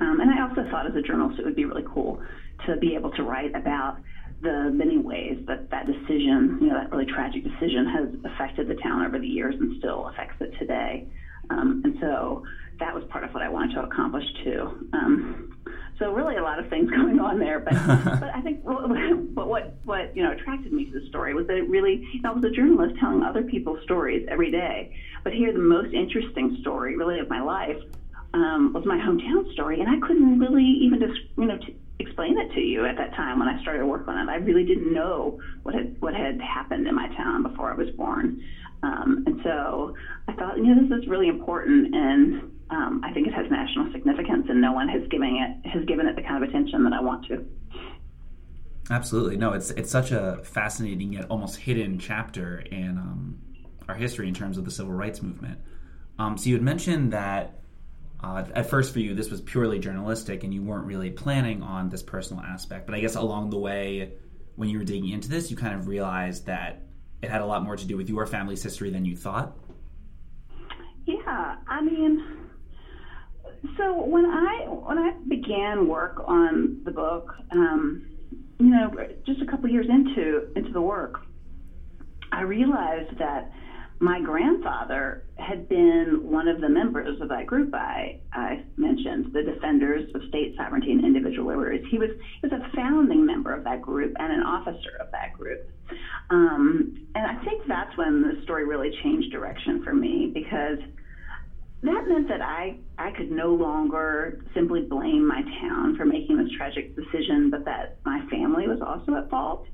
Um, 0.00 0.20
and 0.20 0.30
I 0.30 0.40
also 0.42 0.64
thought 0.70 0.86
as 0.86 0.94
a 0.94 1.00
journalist 1.00 1.38
it 1.38 1.44
would 1.44 1.54
be 1.54 1.64
really 1.64 1.84
cool 1.84 2.18
to 2.66 2.76
be 2.76 2.94
able 2.94 3.10
to 3.10 3.22
write 3.22 3.50
about 3.54 3.96
the 4.42 4.70
many 4.72 4.98
ways 4.98 5.38
that 5.46 5.70
that 5.70 5.86
decision, 5.86 6.58
you 6.60 6.68
know, 6.68 6.74
that 6.74 6.90
really 6.90 7.06
tragic 7.06 7.44
decision 7.44 7.86
has 7.86 8.08
affected 8.32 8.68
the 8.68 8.74
town 8.74 9.06
over 9.06 9.18
the 9.18 9.26
years 9.26 9.54
and 9.58 9.78
still 9.78 10.08
affects 10.08 10.40
it 10.40 10.52
today. 10.58 11.06
Um, 11.50 11.82
and 11.84 11.96
so 12.00 12.44
that 12.80 12.94
was 12.94 13.04
part 13.04 13.24
of 13.24 13.32
what 13.32 13.42
I 13.42 13.48
wanted 13.48 13.74
to 13.74 13.82
accomplish 13.82 14.24
too. 14.42 14.88
Um, 14.92 15.52
so 15.98 16.12
really 16.12 16.36
a 16.36 16.42
lot 16.42 16.58
of 16.58 16.68
things 16.68 16.90
going 16.96 17.20
on 17.20 17.38
there, 17.38 17.60
but 17.60 17.74
but 18.20 18.30
I 18.34 18.40
think 18.40 18.64
but 18.64 19.48
what 19.48 19.74
what 19.84 20.16
you 20.16 20.22
know 20.22 20.32
attracted 20.32 20.72
me 20.72 20.86
to 20.86 21.00
the 21.00 21.06
story 21.06 21.34
was 21.34 21.46
that 21.46 21.56
it 21.56 21.68
really 21.68 22.04
you 22.12 22.22
know, 22.22 22.32
I 22.32 22.34
was 22.34 22.44
a 22.44 22.50
journalist 22.50 22.96
telling 22.98 23.22
other 23.22 23.42
people's 23.42 23.82
stories 23.84 24.26
every 24.28 24.50
day, 24.50 24.94
but 25.22 25.32
here 25.32 25.52
the 25.52 25.60
most 25.60 25.94
interesting 25.94 26.58
story 26.60 26.96
really 26.96 27.20
of 27.20 27.28
my 27.28 27.40
life 27.40 27.78
um, 28.34 28.72
was 28.72 28.84
my 28.86 28.96
hometown 28.96 29.52
story, 29.52 29.80
and 29.80 29.88
I 29.88 30.04
couldn't 30.04 30.40
really 30.40 30.64
even 30.64 30.98
just 30.98 31.20
you 31.36 31.44
know 31.46 31.58
t- 31.58 31.76
explain 32.02 32.38
it 32.38 32.52
to 32.54 32.60
you 32.60 32.84
at 32.86 32.96
that 32.96 33.14
time 33.14 33.38
when 33.38 33.48
I 33.48 33.60
started 33.62 33.86
work 33.86 34.06
on 34.08 34.18
it. 34.18 34.30
I 34.30 34.36
really 34.36 34.64
didn't 34.64 34.92
know 34.92 35.40
what 35.62 35.74
had 35.74 35.96
what 36.00 36.14
had 36.14 36.40
happened 36.40 36.86
in 36.86 36.94
my 36.94 37.08
town 37.16 37.42
before 37.42 37.72
I 37.72 37.76
was 37.76 37.88
born, 37.96 38.42
um, 38.82 39.24
and 39.26 39.40
so 39.42 39.94
I 40.28 40.34
thought, 40.34 40.56
you 40.56 40.64
know, 40.64 40.82
this 40.82 40.98
is 40.98 41.08
really 41.08 41.28
important, 41.28 41.94
and 41.94 42.52
um, 42.70 43.00
I 43.04 43.12
think 43.12 43.26
it 43.26 43.34
has 43.34 43.50
national 43.50 43.92
significance, 43.92 44.46
and 44.48 44.60
no 44.60 44.72
one 44.72 44.88
has 44.88 45.02
given 45.08 45.36
it 45.36 45.68
has 45.68 45.84
given 45.86 46.06
it 46.06 46.16
the 46.16 46.22
kind 46.22 46.42
of 46.42 46.48
attention 46.48 46.84
that 46.84 46.92
I 46.92 47.00
want 47.00 47.26
to. 47.28 47.46
Absolutely, 48.90 49.36
no, 49.36 49.52
it's 49.52 49.70
it's 49.70 49.90
such 49.90 50.10
a 50.10 50.40
fascinating 50.44 51.12
yet 51.12 51.26
almost 51.30 51.56
hidden 51.56 51.98
chapter 51.98 52.58
in 52.58 52.98
um, 52.98 53.38
our 53.88 53.94
history 53.94 54.28
in 54.28 54.34
terms 54.34 54.58
of 54.58 54.64
the 54.64 54.70
civil 54.70 54.92
rights 54.92 55.22
movement. 55.22 55.58
Um, 56.18 56.36
so 56.36 56.48
you 56.48 56.54
had 56.54 56.62
mentioned 56.62 57.12
that 57.12 57.61
uh, 58.22 58.44
at 58.54 58.68
first 58.68 58.92
for 58.92 59.00
you 59.00 59.14
this 59.14 59.30
was 59.30 59.40
purely 59.40 59.78
journalistic 59.78 60.44
and 60.44 60.54
you 60.54 60.62
weren't 60.62 60.86
really 60.86 61.10
planning 61.10 61.62
on 61.62 61.88
this 61.88 62.02
personal 62.02 62.42
aspect 62.42 62.86
but 62.86 62.94
i 62.94 63.00
guess 63.00 63.14
along 63.14 63.50
the 63.50 63.58
way 63.58 64.12
when 64.56 64.68
you 64.68 64.78
were 64.78 64.84
digging 64.84 65.10
into 65.10 65.28
this 65.28 65.50
you 65.50 65.56
kind 65.56 65.74
of 65.74 65.86
realized 65.86 66.46
that 66.46 66.82
it 67.22 67.30
had 67.30 67.40
a 67.40 67.46
lot 67.46 67.62
more 67.62 67.76
to 67.76 67.86
do 67.86 67.96
with 67.96 68.08
your 68.08 68.26
family's 68.26 68.62
history 68.62 68.90
than 68.90 69.04
you 69.04 69.16
thought? 69.16 69.56
Yeah 71.06 71.56
i 71.68 71.80
mean 71.80 72.48
so 73.76 74.04
when 74.04 74.26
i 74.26 74.66
when 74.68 74.98
i 74.98 75.12
began 75.28 75.88
work 75.88 76.22
on 76.26 76.80
the 76.84 76.90
book 76.90 77.34
um, 77.52 78.06
you 78.58 78.66
know 78.66 78.90
just 79.26 79.40
a 79.40 79.46
couple 79.46 79.68
years 79.68 79.86
into 79.88 80.48
into 80.56 80.72
the 80.72 80.80
work 80.80 81.20
i 82.32 82.42
realized 82.42 83.18
that 83.18 83.50
my 84.02 84.20
grandfather 84.20 85.22
had 85.38 85.68
been 85.68 86.18
one 86.24 86.48
of 86.48 86.60
the 86.60 86.68
members 86.68 87.20
of 87.20 87.28
that 87.28 87.46
group 87.46 87.72
I, 87.72 88.18
I 88.32 88.64
mentioned, 88.76 89.32
the 89.32 89.44
Defenders 89.44 90.10
of 90.16 90.22
State 90.28 90.56
Sovereignty 90.56 90.90
and 90.90 91.04
Individual 91.04 91.46
Liberties. 91.46 91.86
He 91.88 91.98
was, 91.98 92.10
he 92.40 92.48
was 92.48 92.52
a 92.52 92.76
founding 92.76 93.24
member 93.24 93.54
of 93.54 93.62
that 93.62 93.80
group 93.80 94.12
and 94.18 94.32
an 94.32 94.42
officer 94.42 94.96
of 94.98 95.12
that 95.12 95.32
group. 95.32 95.70
Um, 96.30 97.06
and 97.14 97.24
I 97.24 97.44
think 97.44 97.62
that's 97.68 97.96
when 97.96 98.22
the 98.22 98.42
story 98.42 98.64
really 98.66 98.90
changed 99.04 99.30
direction 99.30 99.84
for 99.84 99.94
me 99.94 100.32
because 100.34 100.78
that 101.82 102.04
meant 102.08 102.26
that 102.26 102.42
I, 102.42 102.78
I 102.98 103.12
could 103.12 103.30
no 103.30 103.54
longer 103.54 104.44
simply 104.52 104.80
blame 104.82 105.28
my 105.28 105.42
town 105.60 105.96
for 105.96 106.04
making 106.04 106.38
this 106.38 106.50
tragic 106.56 106.96
decision, 106.96 107.50
but 107.50 107.64
that 107.66 107.98
my 108.04 108.26
family 108.28 108.66
was 108.66 108.80
also 108.84 109.14
at 109.14 109.30
fault. 109.30 109.64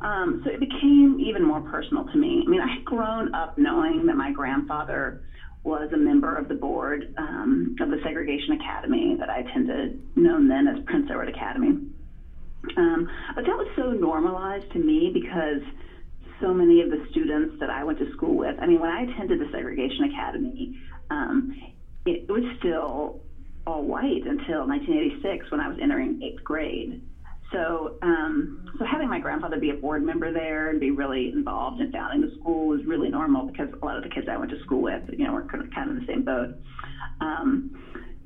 Um, 0.00 0.40
so 0.44 0.50
it 0.50 0.60
became 0.60 1.18
even 1.20 1.44
more 1.44 1.60
personal 1.60 2.04
to 2.04 2.16
me. 2.16 2.42
I 2.46 2.48
mean, 2.48 2.60
I 2.60 2.74
had 2.74 2.84
grown 2.84 3.34
up 3.34 3.58
knowing 3.58 4.06
that 4.06 4.16
my 4.16 4.32
grandfather 4.32 5.20
was 5.62 5.90
a 5.92 5.96
member 5.96 6.36
of 6.36 6.48
the 6.48 6.54
board 6.54 7.12
um, 7.18 7.76
of 7.80 7.90
the 7.90 7.98
Segregation 8.02 8.52
Academy 8.54 9.16
that 9.18 9.28
I 9.28 9.40
attended, 9.40 10.00
known 10.16 10.48
then 10.48 10.66
as 10.66 10.82
Prince 10.86 11.06
Edward 11.10 11.28
Academy. 11.28 11.76
Um, 12.76 13.06
but 13.34 13.44
that 13.44 13.56
was 13.56 13.66
so 13.76 13.92
normalized 13.92 14.70
to 14.72 14.78
me 14.78 15.10
because 15.12 15.60
so 16.40 16.54
many 16.54 16.80
of 16.80 16.88
the 16.88 16.98
students 17.10 17.54
that 17.60 17.68
I 17.68 17.84
went 17.84 17.98
to 17.98 18.10
school 18.12 18.36
with, 18.36 18.56
I 18.58 18.66
mean, 18.66 18.80
when 18.80 18.90
I 18.90 19.02
attended 19.02 19.38
the 19.38 19.46
Segregation 19.52 20.04
Academy, 20.04 20.80
um, 21.10 21.52
it 22.06 22.28
was 22.28 22.42
still 22.58 23.20
all 23.66 23.84
white 23.84 24.24
until 24.24 24.66
1986 24.66 25.50
when 25.50 25.60
I 25.60 25.68
was 25.68 25.76
entering 25.80 26.20
eighth 26.22 26.42
grade. 26.42 27.00
So, 27.52 27.90
um, 28.02 28.48
so 28.78 28.84
having 28.84 29.08
my 29.08 29.18
grandfather 29.18 29.56
be 29.56 29.70
a 29.70 29.74
board 29.74 30.02
member 30.02 30.30
there 30.30 30.68
and 30.70 30.78
be 30.78 30.90
really 30.90 31.30
involved 31.32 31.80
in 31.80 31.88
founding 31.90 32.20
the 32.20 32.28
school 32.38 32.68
was 32.68 32.80
really 32.84 33.08
normal 33.08 33.44
because 33.44 33.68
a 33.82 33.84
lot 33.84 33.96
of 33.96 34.02
the 34.02 34.08
kids 34.08 34.26
I 34.30 34.36
went 34.36 34.50
to 34.50 34.56
school 34.58 34.80
with, 34.80 35.02
you 35.16 35.26
know, 35.26 35.32
were 35.32 35.42
kind 35.42 35.60
of, 35.64 35.90
of 35.90 35.94
the 35.96 36.06
same 36.06 36.22
boat. 36.22 36.48
Um, 37.20 37.62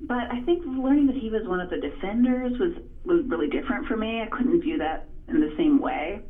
but 0.07 0.31
I 0.31 0.41
think 0.41 0.63
learning 0.65 1.07
that 1.07 1.17
he 1.17 1.31
was 1.31 1.43
one 1.45 1.61
of 1.61 1.69
the 1.71 1.79
defenders 1.79 2.53
was 2.59 2.71
was 3.05 3.23
really 3.29 3.47
different 3.47 3.87
for 3.87 3.97
me. 3.97 4.21
I 4.21 4.27
couldn't 4.27 4.61
view 4.61 4.79
that 4.79 5.01
in 5.29 5.41
the 5.41 5.49
same 5.57 5.79
way. 5.79 6.21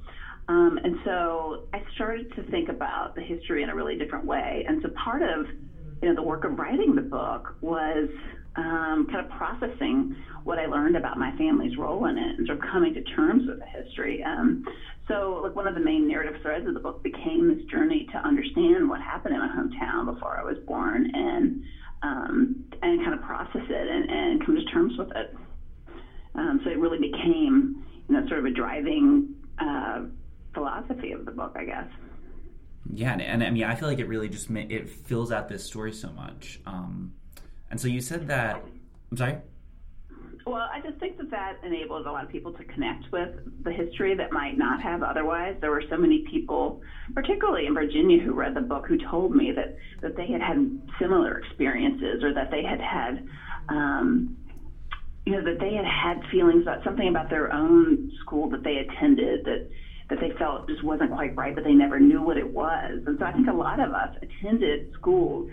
Um, 0.49 0.79
and 0.83 0.95
so 1.05 1.57
I 1.73 1.81
started 1.95 2.31
to 2.37 2.43
think 2.45 2.69
about 2.69 3.15
the 3.15 3.23
history 3.23 3.63
in 3.63 3.69
a 3.69 3.75
really 3.75 3.95
different 3.95 4.25
way. 4.25 4.65
And 4.67 4.79
so 4.83 4.89
part 5.03 5.23
of 5.23 5.47
you 6.03 6.09
know 6.09 6.15
the 6.15 6.23
work 6.23 6.45
of 6.45 6.59
writing 6.59 6.95
the 6.95 7.03
book 7.03 7.55
was 7.61 8.09
um, 8.57 9.07
kind 9.11 9.21
of 9.21 9.29
processing 9.29 10.07
what 10.45 10.59
I 10.59 10.67
learned 10.67 10.97
about 10.97 11.19
my 11.19 11.37
family's 11.37 11.77
role 11.77 12.05
in 12.07 12.19
it 12.19 12.39
and 12.39 12.47
sort 12.47 12.59
of 12.59 12.65
coming 12.71 12.95
to 12.95 13.03
terms 13.03 13.49
with 13.49 13.59
the 13.59 13.67
history. 13.67 14.23
Um, 14.23 14.65
so, 15.09 15.41
like 15.43 15.57
one 15.57 15.67
of 15.67 15.75
the 15.75 15.81
main 15.81 16.07
narrative 16.07 16.41
threads 16.43 16.67
of 16.67 16.75
the 16.75 16.81
book 16.81 17.03
became 17.03 17.55
this 17.55 17.65
journey 17.67 18.07
to 18.13 18.19
understand 18.19 18.89
what 18.89 19.01
happened 19.01 19.35
in 19.35 19.41
my 19.41 19.49
hometown 19.49 20.13
before 20.13 20.39
I 20.39 20.45
was 20.45 20.59
born, 20.67 21.11
and 21.15 21.63
um, 22.03 22.65
and 22.83 23.03
kind 23.03 23.15
of 23.15 23.23
process 23.23 23.63
it 23.69 23.89
and, 23.89 24.11
and 24.11 24.45
come 24.45 24.55
to 24.55 24.65
terms 24.67 24.97
with 24.99 25.11
it. 25.17 25.35
Um, 26.35 26.61
so 26.65 26.71
it 26.71 26.79
really 26.79 26.99
became, 26.99 27.85
you 28.09 28.15
know, 28.15 28.27
sort 28.29 28.41
of 28.41 28.47
a 28.47 28.51
driving 28.51 29.35
uh, 29.59 30.03
philosophy 30.53 31.13
of 31.13 31.25
the 31.25 31.31
book, 31.31 31.57
I 31.57 31.65
guess. 31.65 31.89
Yeah, 32.93 33.13
and, 33.13 33.23
and 33.23 33.43
I 33.43 33.51
mean, 33.51 33.65
I 33.65 33.75
feel 33.75 33.89
like 33.89 33.99
it 33.99 34.09
really 34.09 34.29
just 34.29 34.51
it 34.51 34.89
fills 34.89 35.33
out 35.33 35.49
this 35.49 35.65
story 35.65 35.93
so 35.93 36.11
much. 36.11 36.61
Um, 36.67 37.15
and 37.71 37.81
so 37.81 37.89
you 37.89 38.01
said 38.01 38.29
that. 38.29 38.63
I'm 39.11 39.17
sorry. 39.17 39.39
Well, 40.47 40.69
I 40.71 40.81
just 40.81 40.99
think 41.01 41.17
that 41.17 41.31
that 41.31 41.55
enables 41.65 42.05
a 42.07 42.11
lot 42.11 42.23
of 42.23 42.31
people 42.31 42.53
to 42.53 42.65
connect 42.65 43.11
with 43.11 43.31
the 43.65 43.73
history 43.73 44.15
that 44.15 44.31
might 44.31 44.59
not 44.59 44.83
have 44.83 45.03
otherwise. 45.03 45.57
There 45.61 45.71
were 45.71 45.83
so 45.89 45.97
many 45.97 46.23
people, 46.31 46.83
particularly 47.15 47.67
in 47.67 47.73
Virginia, 47.73 48.19
who 48.19 48.35
read 48.35 48.55
the 48.55 48.61
book 48.61 48.85
who 48.87 48.97
told 49.11 49.35
me 49.35 49.53
that 49.53 49.75
that 50.03 50.17
they 50.17 50.27
had 50.27 50.43
had 50.43 50.79
similar 51.01 51.39
experiences 51.39 52.23
or 52.23 52.33
that 52.35 52.51
they 52.51 52.63
had 52.63 52.81
had. 52.81 53.25
Um, 53.69 54.37
you 55.25 55.33
know 55.33 55.43
that 55.43 55.59
they 55.59 55.73
had 55.73 55.87
had 55.87 56.21
feelings 56.31 56.63
about 56.63 56.85
something 56.85 57.09
about 57.09 57.31
their 57.31 57.51
own 57.51 58.11
school 58.21 58.47
that 58.51 58.63
they 58.63 58.77
attended 58.77 59.45
that 59.45 59.63
that 60.11 60.19
they 60.21 60.31
felt 60.39 60.69
just 60.69 60.83
wasn't 60.83 61.11
quite 61.11 61.35
right, 61.35 61.55
but 61.55 61.65
they 61.65 61.73
never 61.73 61.99
knew 61.99 62.21
what 62.21 62.37
it 62.37 62.47
was. 62.47 63.01
And 63.07 63.17
so 63.19 63.25
I 63.25 63.33
think 63.33 63.49
a 63.49 63.53
lot 63.53 63.81
of 63.81 63.93
us 63.93 64.11
attended 64.21 64.87
schools 64.93 65.49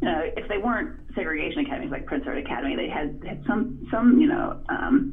you 0.00 0.08
know, 0.08 0.22
if 0.36 0.48
they 0.48 0.58
weren't 0.58 0.88
segregation 1.14 1.60
academies 1.60 1.90
like 1.90 2.04
Prince 2.06 2.24
Edward 2.26 2.38
Academy, 2.38 2.74
they 2.74 2.88
had, 2.88 3.12
had 3.26 3.38
some 3.46 3.66
some 3.90 4.18
you 4.18 4.26
know 4.26 4.54
um, 4.68 5.04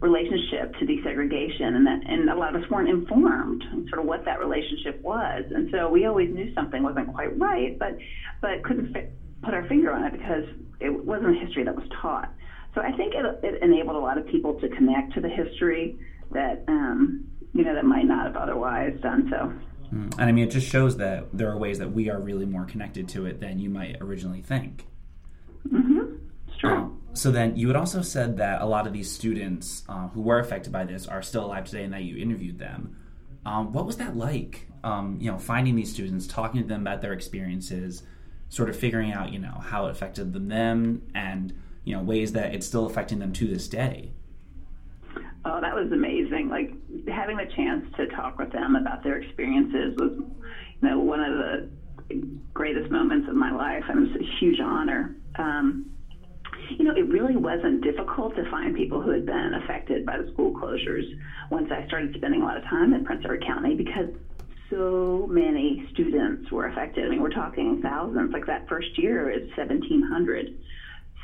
relationship 0.00 0.72
to 0.78 0.84
desegregation, 0.84 1.74
and 1.74 1.86
that 1.86 1.98
and 2.04 2.28
a 2.28 2.34
lot 2.34 2.54
of 2.54 2.62
us 2.62 2.68
weren't 2.70 2.88
informed 2.88 3.62
sort 3.88 3.98
of 3.98 4.06
what 4.06 4.24
that 4.24 4.38
relationship 4.38 4.96
was, 5.02 5.44
and 5.50 5.66
so 5.70 5.88
we 5.88 6.04
always 6.04 6.28
knew 6.30 6.46
something 6.54 6.82
wasn't 6.82 7.06
quite 7.06 7.36
right, 7.38 7.72
but 7.78 7.94
but 8.40 8.62
couldn't 8.62 8.92
put 9.42 9.54
our 9.54 9.62
finger 9.64 9.90
on 9.90 10.04
it 10.04 10.12
because 10.12 10.44
it 10.80 11.04
wasn't 11.04 11.30
a 11.30 11.38
history 11.38 11.64
that 11.64 11.74
was 11.74 11.84
taught. 12.00 12.28
So 12.74 12.82
I 12.82 12.92
think 12.92 13.14
it, 13.14 13.24
it 13.42 13.58
enabled 13.62 13.96
a 13.96 13.98
lot 13.98 14.18
of 14.18 14.24
people 14.26 14.52
to 14.54 14.68
connect 14.68 15.14
to 15.14 15.20
the 15.20 15.28
history 15.28 15.94
that 16.30 16.58
um, 16.68 17.20
you 17.52 17.64
know 17.64 17.74
that 17.74 17.84
might 17.84 18.04
not 18.04 18.24
have 18.24 18.36
otherwise 18.36 18.92
done 19.02 19.24
so. 19.30 19.50
Mm. 19.92 20.12
And 20.18 20.22
I 20.22 20.32
mean, 20.32 20.46
it 20.46 20.50
just 20.50 20.68
shows 20.68 20.96
that 20.98 21.28
there 21.32 21.50
are 21.50 21.58
ways 21.58 21.78
that 21.78 21.92
we 21.92 22.10
are 22.10 22.20
really 22.20 22.46
more 22.46 22.64
connected 22.64 23.08
to 23.10 23.26
it 23.26 23.40
than 23.40 23.58
you 23.58 23.70
might 23.70 23.96
originally 24.00 24.42
think. 24.42 24.86
Mm-hmm. 25.68 26.16
Sure. 26.58 26.76
Um, 26.76 27.00
so 27.12 27.30
then 27.30 27.56
you 27.56 27.66
had 27.66 27.76
also 27.76 28.02
said 28.02 28.36
that 28.36 28.62
a 28.62 28.66
lot 28.66 28.86
of 28.86 28.92
these 28.92 29.10
students 29.10 29.82
uh, 29.88 30.08
who 30.08 30.22
were 30.22 30.38
affected 30.38 30.72
by 30.72 30.84
this 30.84 31.06
are 31.06 31.22
still 31.22 31.46
alive 31.46 31.64
today 31.64 31.84
and 31.84 31.92
that 31.92 32.02
you 32.02 32.16
interviewed 32.16 32.58
them. 32.58 32.96
Um, 33.44 33.72
what 33.72 33.86
was 33.86 33.96
that 33.96 34.16
like? 34.16 34.68
Um, 34.84 35.18
you 35.20 35.30
know, 35.30 35.38
finding 35.38 35.74
these 35.76 35.92
students, 35.92 36.26
talking 36.26 36.62
to 36.62 36.68
them 36.68 36.82
about 36.82 37.02
their 37.02 37.12
experiences, 37.12 38.02
sort 38.48 38.68
of 38.68 38.76
figuring 38.76 39.12
out, 39.12 39.32
you 39.32 39.38
know, 39.38 39.58
how 39.60 39.86
it 39.86 39.90
affected 39.90 40.32
them 40.32 41.02
and, 41.14 41.52
you 41.84 41.96
know, 41.96 42.02
ways 42.02 42.32
that 42.32 42.54
it's 42.54 42.66
still 42.66 42.86
affecting 42.86 43.18
them 43.18 43.32
to 43.34 43.46
this 43.46 43.68
day. 43.68 44.12
Oh, 45.44 45.60
that 45.60 45.74
was 45.74 45.90
amazing. 45.90 46.48
Like 46.48 46.74
having 47.08 47.36
the 47.36 47.46
chance 47.56 47.84
to 47.96 48.06
talk 48.06 48.38
with 48.38 48.50
them 48.50 48.76
about 48.76 49.02
their 49.02 49.16
experiences 49.16 49.94
was, 49.96 50.12
you 50.16 50.88
know, 50.88 50.98
one 50.98 51.20
of 51.20 51.32
the 51.32 51.68
greatest 52.54 52.90
moments 52.90 53.28
of 53.28 53.34
my 53.34 53.50
life, 53.50 53.84
it 53.88 53.96
was 53.96 54.08
a 54.18 54.24
huge 54.38 54.60
honor. 54.60 55.10
Um, 55.36 55.84
you 56.78 56.84
know, 56.84 56.92
it 56.96 57.06
really 57.06 57.36
wasn't 57.36 57.82
difficult 57.82 58.34
to 58.36 58.44
find 58.50 58.74
people 58.74 59.00
who 59.00 59.10
had 59.10 59.24
been 59.24 59.52
affected 59.54 60.04
by 60.04 60.16
the 60.18 60.24
school 60.32 60.52
closures 60.52 61.04
once 61.50 61.68
I 61.70 61.84
started 61.84 62.10
spending 62.14 62.42
a 62.42 62.44
lot 62.44 62.56
of 62.56 62.64
time 62.64 62.92
in 62.92 63.02
Prince 63.02 63.22
Edward 63.24 63.44
County 63.44 63.74
because 63.74 64.06
so 64.68 65.26
many 65.28 65.82
students 65.90 66.50
were 66.50 66.66
affected. 66.66 67.04
I 67.04 67.08
mean, 67.08 67.20
we're 67.20 67.28
talking 67.28 67.78
thousands. 67.82 68.32
Like 68.32 68.46
that 68.46 68.62
first 68.68 68.96
year 68.96 69.30
is 69.30 69.42
1,700 69.56 70.50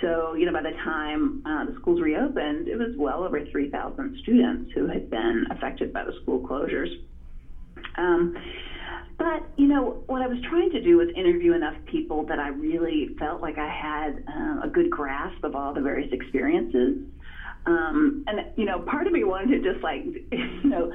so, 0.01 0.35
you 0.35 0.45
know, 0.45 0.53
by 0.53 0.63
the 0.63 0.77
time 0.85 1.43
uh, 1.47 1.65
the 1.65 1.75
schools 1.81 2.01
reopened, 2.01 2.69
it 2.69 2.77
was 2.77 2.95
well 2.99 3.25
over 3.25 3.45
3,000 3.47 4.19
students 4.23 4.73
who 4.75 4.87
had 4.87 5.09
been 5.11 5.47
affected 5.51 5.93
by 5.93 6.05
the 6.05 6.13
school 6.23 6.47
closures. 6.47 6.91
Um, 7.97 8.37
but, 9.19 9.49
you 9.57 9.67
know, 9.67 10.03
what 10.07 10.21
I 10.21 10.27
was 10.27 10.39
trying 10.51 10.71
to 10.73 10.83
do 10.83 10.99
was 10.99 11.09
interview 11.17 11.55
enough 11.55 11.77
people 11.87 12.27
that 12.27 12.39
I 12.39 12.49
really 12.49 13.17
felt 13.19 13.41
like 13.41 13.57
I 13.57 13.69
had 13.69 14.23
uh, 14.29 14.67
a 14.67 14.69
good 14.69 14.91
grasp 14.91 15.43
of 15.43 15.55
all 15.55 15.73
the 15.73 15.81
various 15.81 16.13
experiences. 16.13 16.99
Um, 17.65 18.25
and, 18.27 18.41
you 18.57 18.67
know, 18.67 18.81
part 18.81 19.07
of 19.07 19.15
me 19.15 19.25
wanted 19.25 19.63
to 19.63 19.73
just 19.73 19.83
like, 19.83 20.05
you 20.31 20.61
know, 20.65 20.93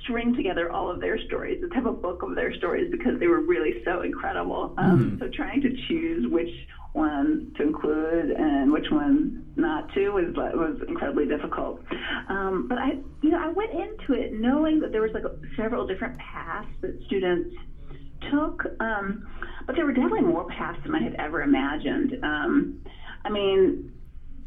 string 0.00 0.34
together 0.34 0.68
all 0.72 0.90
of 0.90 1.00
their 1.00 1.16
stories, 1.26 1.60
to 1.60 1.72
have 1.76 1.86
a 1.86 1.92
book 1.92 2.24
of 2.24 2.34
their 2.34 2.52
stories 2.54 2.90
because 2.90 3.20
they 3.20 3.28
were 3.28 3.40
really 3.40 3.82
so 3.84 4.02
incredible. 4.02 4.74
Um, 4.78 4.98
mm-hmm. 4.98 5.18
So 5.20 5.28
trying 5.28 5.60
to 5.62 5.70
choose 5.86 6.26
which 6.28 6.50
one 6.92 7.52
to 7.56 7.62
include 7.62 8.30
and 8.30 8.70
which 8.70 8.86
one 8.90 9.44
not 9.56 9.92
to 9.94 10.10
was 10.10 10.24
was 10.36 10.76
incredibly 10.88 11.26
difficult. 11.26 11.80
Um, 12.28 12.66
but 12.68 12.78
I, 12.78 12.90
you 13.22 13.30
know, 13.30 13.38
I 13.38 13.48
went 13.48 13.70
into 13.70 14.20
it 14.20 14.32
knowing 14.32 14.80
that 14.80 14.92
there 14.92 15.02
was 15.02 15.10
like 15.14 15.24
several 15.56 15.86
different 15.86 16.18
paths 16.18 16.68
that 16.82 16.98
students 17.06 17.54
took, 18.30 18.62
um, 18.80 19.26
but 19.66 19.74
there 19.74 19.84
were 19.84 19.92
definitely 19.92 20.22
more 20.22 20.46
paths 20.46 20.78
than 20.84 20.94
I 20.94 21.02
had 21.02 21.14
ever 21.14 21.42
imagined. 21.42 22.12
Um, 22.22 22.84
I 23.24 23.30
mean, 23.30 23.92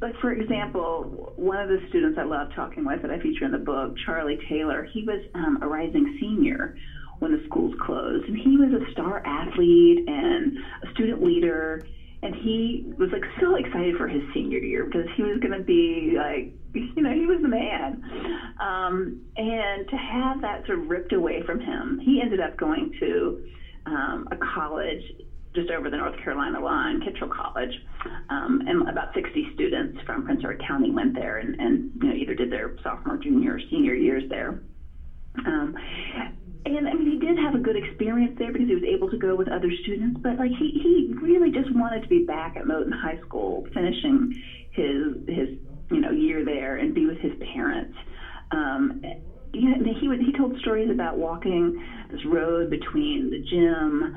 like 0.02 0.14
for 0.22 0.32
example, 0.32 1.34
one 1.36 1.58
of 1.58 1.70
the 1.70 1.80
students 1.90 2.18
I 2.20 2.24
love 2.24 2.50
talking 2.56 2.86
with 2.86 3.02
that 3.02 3.12
I 3.12 3.20
feature 3.20 3.46
in 3.46 3.52
the 3.52 3.58
book, 3.58 3.96
Charlie 4.06 4.40
Taylor, 4.50 4.88
he 4.94 5.04
was 5.04 5.22
um, 5.34 5.60
a 5.62 5.68
rising 5.68 6.18
senior 6.20 6.76
when 7.20 7.32
the 7.32 7.42
schools 7.48 7.74
closed, 7.82 8.28
and 8.28 8.38
he 8.38 8.58
was 8.58 8.70
a 8.74 8.92
star 8.92 9.26
athlete 9.26 10.04
and 10.08 10.58
a 10.84 10.92
student 10.92 11.24
leader 11.24 11.82
and 12.22 12.34
he 12.36 12.82
was 12.98 13.10
like 13.12 13.24
so 13.40 13.56
excited 13.56 13.96
for 13.96 14.08
his 14.08 14.22
senior 14.34 14.60
year 14.60 14.86
because 14.86 15.08
he 15.16 15.24
was 15.24 15.40
going 15.40 15.52
to 15.52 15.64
be 15.64 16.16
like 16.18 16.48
you 16.74 17.02
know 17.02 17.14
he 17.14 17.26
was 17.26 17.42
the 17.42 17.48
man 17.48 17.98
um 18.60 19.16
and 19.38 19.88
to 19.88 19.96
have 19.96 20.42
that 20.42 20.66
sort 20.66 20.78
of 20.78 20.88
ripped 20.88 21.14
away 21.14 21.42
from 21.46 21.60
him 21.60 22.00
he 22.02 22.20
ended 22.22 22.40
up 22.40 22.56
going 22.58 22.90
to 23.00 23.34
um 23.86 24.26
a 24.32 24.36
college 24.36 25.02
just 25.56 25.72
over 25.72 25.90
the 25.90 25.96
North 25.98 26.16
Carolina 26.18 26.60
line, 26.60 27.00
Kittrell 27.00 27.30
College, 27.30 27.72
um, 28.30 28.62
and 28.68 28.84
about 28.88 29.08
60 29.16 29.48
students 29.54 29.96
from 30.06 30.22
Prince 30.22 30.42
Edward 30.44 30.62
County 30.68 30.92
went 30.92 31.16
there 31.16 31.38
and, 31.38 31.56
and 31.58 31.82
you 32.02 32.10
know 32.10 32.14
either 32.14 32.34
did 32.34 32.50
their 32.50 32.70
sophomore, 32.84 33.18
junior, 33.18 33.54
or 33.54 33.60
senior 33.70 33.94
years 33.94 34.24
there. 34.30 34.54
Um, 35.46 35.74
and 36.66 36.88
I 36.88 36.94
mean, 36.94 37.08
he 37.08 37.16
did 37.16 37.38
have 37.38 37.54
a 37.54 37.60
good 37.60 37.76
experience 37.76 38.34
there 38.38 38.52
because 38.52 38.68
he 38.68 38.74
was 38.74 38.84
able 38.84 39.08
to 39.10 39.18
go 39.18 39.36
with 39.36 39.48
other 39.48 39.72
students. 39.82 40.18
But 40.24 40.38
like, 40.40 40.52
he 40.58 40.72
he 40.82 41.14
really 41.22 41.52
just 41.52 41.72
wanted 41.72 42.02
to 42.02 42.08
be 42.08 42.20
back 42.20 42.54
at 42.56 42.64
Moton 42.64 42.92
High 42.94 43.18
School, 43.26 43.64
finishing 43.74 44.28
his 44.72 45.14
his 45.28 45.50
you 45.92 46.00
know 46.02 46.12
year 46.12 46.44
there 46.44 46.76
and 46.78 46.94
be 46.94 47.06
with 47.06 47.18
his 47.18 47.32
parents. 47.54 47.92
Um, 48.52 48.92
you 49.54 49.70
know, 49.70 49.76
he 50.00 50.08
would 50.08 50.20
he 50.20 50.32
told 50.32 50.54
stories 50.60 50.90
about 50.90 51.18
walking 51.18 51.72
this 52.10 52.24
road 52.26 52.70
between 52.70 53.30
the 53.30 53.38
gym 53.38 54.10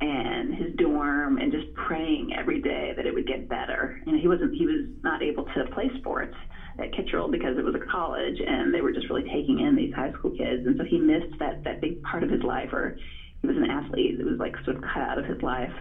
and 0.00 0.54
his 0.54 0.72
dorm 0.76 1.36
and 1.38 1.52
just 1.52 1.66
praying 1.74 2.30
every 2.36 2.58
day 2.58 2.92
that 2.96 3.04
it 3.04 3.12
would 3.12 3.26
get 3.26 3.46
better. 3.48 3.94
You 4.06 4.12
know, 4.12 4.18
he 4.18 4.26
wasn't 4.28 4.54
he 4.54 4.66
was 4.66 4.86
not 5.02 5.22
able 5.22 5.44
to 5.54 5.64
play 5.72 5.90
sports 5.96 6.34
at 6.80 6.92
Kittrell 6.92 7.30
because 7.30 7.56
it 7.56 7.64
was 7.64 7.74
a 7.74 7.78
college 7.78 8.36
and 8.46 8.72
they 8.72 8.80
were 8.80 8.90
just 8.90 9.08
really 9.08 9.22
taking 9.22 9.58
in 9.60 9.74
these 9.74 9.90
high 9.94 10.10
school 10.10 10.30
kids. 10.30 10.64
And 10.64 10.74
so 10.76 10.84
he 10.84 10.98
missed 10.98 11.32
that 11.38 11.56
that 11.64 11.80
big 11.80 12.00
part 12.02 12.22
of 12.22 12.30
his 12.30 12.42
life 12.42 12.70
or 12.72 12.92
he 13.40 13.46
was 13.46 13.56
an 13.56 13.70
athlete 13.70 14.16
it 14.18 14.24
was 14.24 14.38
like 14.38 14.54
sort 14.64 14.76
of 14.76 14.82
cut 14.82 15.02
out 15.02 15.18
of 15.18 15.24
his 15.24 15.40
life. 15.42 15.72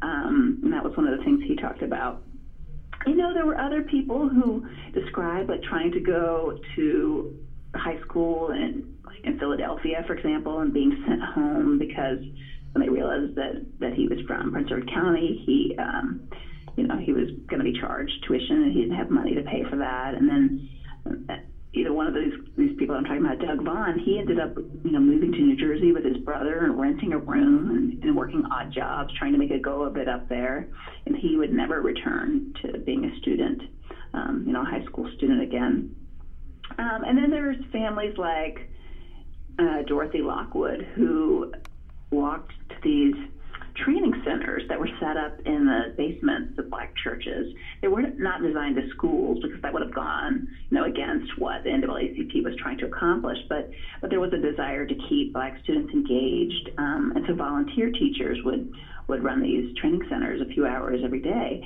Um, 0.00 0.56
and 0.62 0.72
that 0.72 0.82
was 0.82 0.92
one 0.96 1.06
of 1.06 1.16
the 1.16 1.24
things 1.24 1.40
he 1.44 1.54
talked 1.54 1.82
about. 1.82 2.16
You 3.06 3.16
know 3.16 3.32
there 3.32 3.44
were 3.44 3.60
other 3.60 3.82
people 3.82 4.28
who 4.28 4.62
described 4.92 5.48
like 5.48 5.62
trying 5.62 5.90
to 5.92 6.00
go 6.00 6.52
to 6.76 7.24
high 7.74 7.96
school 8.02 8.50
in 8.50 8.82
in 9.24 9.34
Philadelphia 9.34 10.02
for 10.06 10.12
example 10.12 10.60
and 10.60 10.72
being 10.72 10.92
sent 11.06 11.20
home 11.20 11.78
because 11.78 12.18
when 12.72 12.84
they 12.84 12.88
realized 12.88 13.34
that 13.34 13.52
that 13.80 13.92
he 13.92 14.06
was 14.08 14.18
from 14.26 14.50
Prince 14.50 14.68
Edward 14.70 14.86
County 14.92 15.40
he 15.44 15.70
um, 15.78 16.18
you 16.76 16.86
know, 16.86 16.96
he 16.96 17.12
was 17.12 17.28
going 17.48 17.58
to 17.58 17.64
be 17.64 17.78
charged 17.78 18.12
tuition 18.26 18.62
and 18.62 18.72
he 18.72 18.82
didn't 18.82 18.96
have 18.96 19.10
money 19.10 19.34
to 19.34 19.42
pay 19.42 19.64
for 19.68 19.76
that. 19.76 20.14
And 20.14 20.28
then, 20.28 20.68
uh, 21.06 21.34
know, 21.84 21.92
one 21.92 22.06
of 22.06 22.14
these 22.14 22.32
these 22.56 22.76
people 22.78 22.94
I'm 22.94 23.04
talking 23.04 23.24
about, 23.24 23.38
Doug 23.38 23.64
Vaughn, 23.64 23.98
he 23.98 24.18
ended 24.18 24.38
up, 24.38 24.56
you 24.56 24.90
know, 24.92 25.00
moving 25.00 25.32
to 25.32 25.38
New 25.38 25.56
Jersey 25.56 25.92
with 25.92 26.04
his 26.04 26.18
brother 26.18 26.64
and 26.64 26.78
renting 26.78 27.12
a 27.12 27.18
room 27.18 27.70
and, 27.70 28.02
and 28.02 28.16
working 28.16 28.44
odd 28.52 28.72
jobs, 28.72 29.12
trying 29.18 29.32
to 29.32 29.38
make 29.38 29.50
a 29.50 29.58
go 29.58 29.82
of 29.82 29.96
it 29.96 30.08
up 30.08 30.28
there. 30.28 30.68
And 31.06 31.16
he 31.16 31.36
would 31.36 31.52
never 31.52 31.80
return 31.80 32.54
to 32.62 32.78
being 32.78 33.04
a 33.04 33.18
student, 33.20 33.62
um, 34.14 34.44
you 34.46 34.52
know, 34.52 34.62
a 34.62 34.64
high 34.64 34.84
school 34.84 35.10
student 35.16 35.42
again. 35.42 35.94
Um, 36.78 37.04
and 37.04 37.18
then 37.18 37.30
there's 37.30 37.56
families 37.70 38.16
like 38.16 38.70
uh, 39.58 39.82
Dorothy 39.86 40.22
Lockwood 40.22 40.86
who 40.94 41.52
walked 42.10 42.52
to 42.68 42.76
these 42.82 43.14
training 43.76 44.12
centers 44.24 44.62
that 44.68 44.78
were 44.78 44.88
set 45.00 45.16
up 45.16 45.32
in 45.44 45.66
the 45.66 45.92
basements 45.96 46.52
of 46.58 46.68
black 46.70 46.90
churches. 47.02 47.46
They 47.80 47.88
were 47.88 48.02
not 48.18 48.42
designed 48.42 48.78
as 48.78 48.84
schools 48.90 49.38
because 49.40 49.60
that 49.62 49.72
would 49.72 49.82
have 49.82 49.92
gone, 49.92 50.42
you 50.70 50.76
know, 50.76 50.84
against 50.84 51.26
what 51.36 51.62
the 51.62 51.70
NAACP 51.70 52.42
was 52.42 52.54
trying 52.56 52.76
to 52.78 52.84
accomplish. 52.84 53.38
But 53.48 53.68
but 54.00 54.10
there 54.10 54.20
was 54.20 54.32
a 54.32 54.38
desire 54.38 54.84
to 54.86 54.94
keep 55.08 55.32
black 55.32 55.54
students 55.62 55.92
engaged, 55.92 56.70
um, 56.78 57.12
and 57.14 57.24
so 57.26 57.34
volunteer 57.34 57.88
teachers 57.88 58.38
would 58.44 58.66
would 59.08 59.22
run 59.22 59.40
these 59.40 59.64
training 59.76 60.02
centers 60.08 60.40
a 60.40 60.46
few 60.46 60.66
hours 60.66 61.00
every 61.02 61.20
day. 61.20 61.60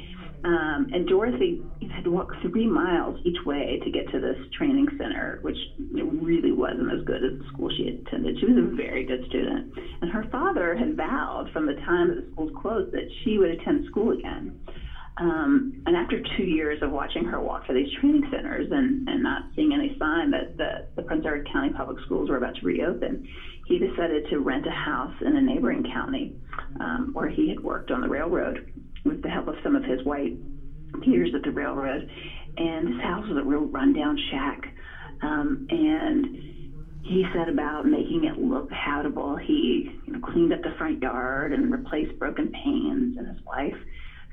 Um, 0.44 0.86
and 0.92 1.06
Dorothy 1.06 1.60
had 1.90 2.04
to 2.04 2.10
walk 2.10 2.28
three 2.42 2.66
miles 2.66 3.16
each 3.24 3.38
way 3.44 3.78
to 3.82 3.90
get 3.90 4.08
to 4.12 4.20
this 4.20 4.36
training 4.56 4.86
center, 4.98 5.38
which 5.40 5.56
really 5.92 6.52
wasn't 6.52 6.92
as 6.92 7.00
good 7.04 7.24
as 7.24 7.32
the 7.38 7.44
school 7.52 7.68
she 7.76 7.88
attended. 7.88 8.38
She 8.38 8.46
was 8.46 8.56
a 8.56 8.76
very 8.76 9.02
good 9.02 9.24
student. 9.28 9.72
And 10.00 10.10
her 10.10 10.24
father 10.30 10.74
had 10.74 10.96
vowed 10.96 11.48
from 11.52 11.66
the 11.66 11.74
time 11.74 12.08
that 12.08 12.16
the 12.16 12.30
schools 12.32 12.50
closed 12.60 12.92
that 12.92 13.06
she 13.22 13.38
would 13.38 13.50
attend 13.50 13.84
school 13.86 14.10
again. 14.10 14.52
Um, 15.18 15.72
and 15.86 15.96
after 15.96 16.20
two 16.36 16.42
years 16.42 16.78
of 16.82 16.90
watching 16.90 17.24
her 17.24 17.40
walk 17.40 17.66
to 17.66 17.72
these 17.72 17.88
training 18.00 18.22
centers 18.30 18.66
and, 18.70 19.08
and 19.08 19.22
not 19.22 19.42
seeing 19.54 19.72
any 19.72 19.96
sign 19.98 20.30
that 20.30 20.56
the, 20.58 20.84
the 20.94 21.02
Prince 21.02 21.22
Edward 21.24 21.48
County 21.50 21.70
Public 21.70 21.98
Schools 22.04 22.28
were 22.28 22.36
about 22.36 22.54
to 22.56 22.66
reopen, 22.66 23.26
he 23.66 23.78
decided 23.78 24.26
to 24.28 24.40
rent 24.40 24.66
a 24.66 24.70
house 24.70 25.14
in 25.22 25.34
a 25.34 25.40
neighboring 25.40 25.82
county 25.90 26.30
um, 26.80 27.10
where 27.14 27.28
he 27.28 27.48
had 27.48 27.60
worked 27.60 27.90
on 27.90 28.02
the 28.02 28.08
railroad 28.08 28.58
with 29.06 29.22
the 29.22 29.28
help 29.28 29.48
of 29.48 29.54
some 29.62 29.74
of 29.74 29.82
his 29.84 30.02
white 30.04 30.32
peers 31.02 31.30
at 31.34 31.42
the 31.42 31.50
railroad. 31.50 32.06
And 32.56 32.88
his 32.88 33.02
house 33.02 33.24
was 33.28 33.38
a 33.38 33.42
real 33.42 33.66
rundown 33.66 34.16
shack. 34.30 34.58
Um, 35.22 35.66
and 35.70 36.26
he 37.02 37.24
set 37.34 37.48
about 37.48 37.86
making 37.86 38.24
it 38.24 38.38
look 38.38 38.70
habitable. 38.70 39.36
He 39.36 39.88
you 40.06 40.12
know, 40.12 40.18
cleaned 40.20 40.52
up 40.52 40.60
the 40.62 40.70
front 40.78 41.00
yard 41.02 41.52
and 41.52 41.70
replaced 41.70 42.18
broken 42.18 42.50
panes. 42.50 43.16
And 43.16 43.26
his 43.26 43.44
wife 43.46 43.76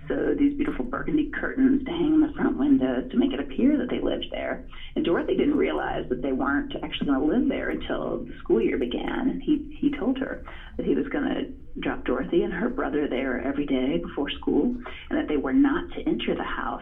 sewed 0.07 0.37
these 0.37 0.53
beautiful 0.53 0.85
burgundy 0.85 1.27
curtains 1.33 1.79
to 1.85 1.91
hang 1.91 2.15
in 2.15 2.21
the 2.21 2.29
front 2.35 2.57
windows 2.57 3.03
to 3.11 3.17
make 3.17 3.33
it 3.33 3.39
appear 3.39 3.77
that 3.77 3.87
they 3.89 3.99
lived 3.99 4.27
there. 4.31 4.59
And 4.95 5.03
Dorothy 5.03 5.35
didn't 5.35 5.55
realize 5.55 6.03
that 6.09 6.21
they 6.21 6.31
weren't 6.31 6.71
actually 6.83 7.07
going 7.07 7.19
to 7.19 7.25
live 7.25 7.47
there 7.47 7.69
until 7.69 8.17
the 8.19 8.33
school 8.39 8.61
year 8.61 8.77
began. 8.77 9.29
And 9.29 9.39
he, 9.43 9.59
he 9.79 9.89
told 9.89 10.17
her 10.19 10.39
that 10.77 10.85
he 10.85 10.95
was 10.95 11.05
going 11.11 11.25
to 11.25 11.47
drop 11.79 12.03
Dorothy 12.05 12.43
and 12.43 12.53
her 12.53 12.69
brother 12.69 13.07
there 13.07 13.45
every 13.45 13.65
day 13.65 13.97
before 13.97 14.29
school, 14.29 14.71
and 15.09 15.17
that 15.17 15.25
they 15.27 15.37
were 15.37 15.53
not 15.53 15.83
to 15.95 16.01
enter 16.07 16.35
the 16.35 16.43
house. 16.43 16.81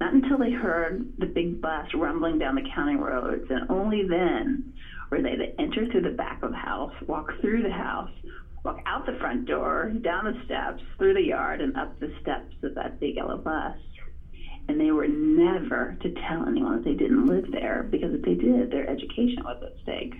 Not 0.00 0.12
until 0.12 0.38
they 0.38 0.50
heard 0.50 1.02
the 1.18 1.26
big 1.26 1.60
bus 1.60 1.86
rumbling 1.92 2.38
down 2.38 2.54
the 2.54 2.62
county 2.74 2.96
roads, 2.96 3.42
and 3.48 3.60
only 3.68 4.02
then 4.02 4.62
were 5.10 5.20
they 5.20 5.34
to 5.34 5.46
enter 5.58 5.86
through 5.86 6.02
the 6.02 6.10
back 6.10 6.38
of 6.42 6.50
the 6.50 6.56
house, 6.56 6.92
walk 7.06 7.32
through 7.40 7.62
the 7.62 7.70
house, 7.70 8.08
walk 8.64 8.80
out 8.86 9.06
the 9.06 9.16
front 9.20 9.46
door, 9.46 9.92
down 10.02 10.24
the 10.24 10.40
steps, 10.44 10.82
through 10.96 11.14
the 11.14 11.22
yard, 11.22 11.60
and 11.60 11.76
up 11.76 11.98
the 12.00 12.12
steps 12.20 12.54
of 12.62 12.74
that 12.74 13.00
big 13.00 13.16
yellow 13.16 13.38
bus. 13.38 13.76
And 14.68 14.78
they 14.78 14.90
were 14.90 15.08
never 15.08 15.96
to 16.02 16.14
tell 16.28 16.46
anyone 16.46 16.76
that 16.76 16.84
they 16.84 16.94
didn't 16.94 17.26
live 17.26 17.50
there, 17.52 17.86
because 17.90 18.12
if 18.12 18.22
they 18.22 18.34
did, 18.34 18.70
their 18.70 18.88
education 18.88 19.42
was 19.42 19.62
at 19.62 19.82
stake. 19.82 20.14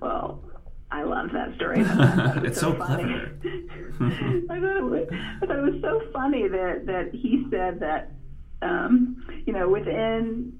Well, 0.00 0.44
I 0.92 1.04
love 1.04 1.30
that 1.32 1.54
story. 1.56 1.78
it's 2.46 2.60
so, 2.60 2.72
so 2.72 2.76
clever. 2.76 3.02
I, 3.42 4.60
thought 4.60 4.76
it 4.76 4.84
was, 4.84 5.08
I 5.10 5.46
thought 5.46 5.56
it 5.56 5.72
was 5.72 5.80
so 5.80 6.02
funny 6.12 6.48
that 6.48 6.84
that 6.86 7.10
he 7.12 7.46
said 7.50 7.80
that 7.80 8.12
um, 8.60 9.24
you 9.46 9.54
know 9.54 9.70
within 9.70 10.52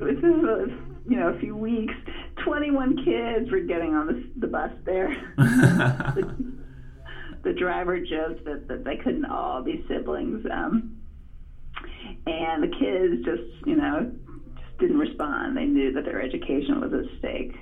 within 0.00 0.44
a, 0.44 1.08
you 1.08 1.16
know 1.16 1.28
a 1.28 1.38
few 1.38 1.56
weeks, 1.56 1.94
21 2.46 3.04
kids 3.04 3.50
were 3.50 3.60
getting 3.60 3.94
on 3.94 4.06
the, 4.06 4.40
the 4.40 4.46
bus 4.46 4.70
there. 4.84 5.08
the, 5.36 6.54
the, 7.42 7.52
driver 7.52 7.98
joked 7.98 8.44
that, 8.44 8.68
that 8.68 8.84
they 8.84 8.96
couldn't 8.96 9.24
all 9.24 9.62
be 9.62 9.84
siblings, 9.88 10.46
um, 10.52 10.96
and 12.26 12.62
the 12.62 12.68
kids 12.68 13.24
just 13.24 13.66
you 13.66 13.76
know 13.76 14.12
just 14.54 14.78
didn't 14.78 14.98
respond. 14.98 15.56
They 15.56 15.64
knew 15.64 15.92
that 15.92 16.04
their 16.04 16.22
education 16.22 16.80
was 16.80 16.92
at 16.92 17.18
stake. 17.18 17.54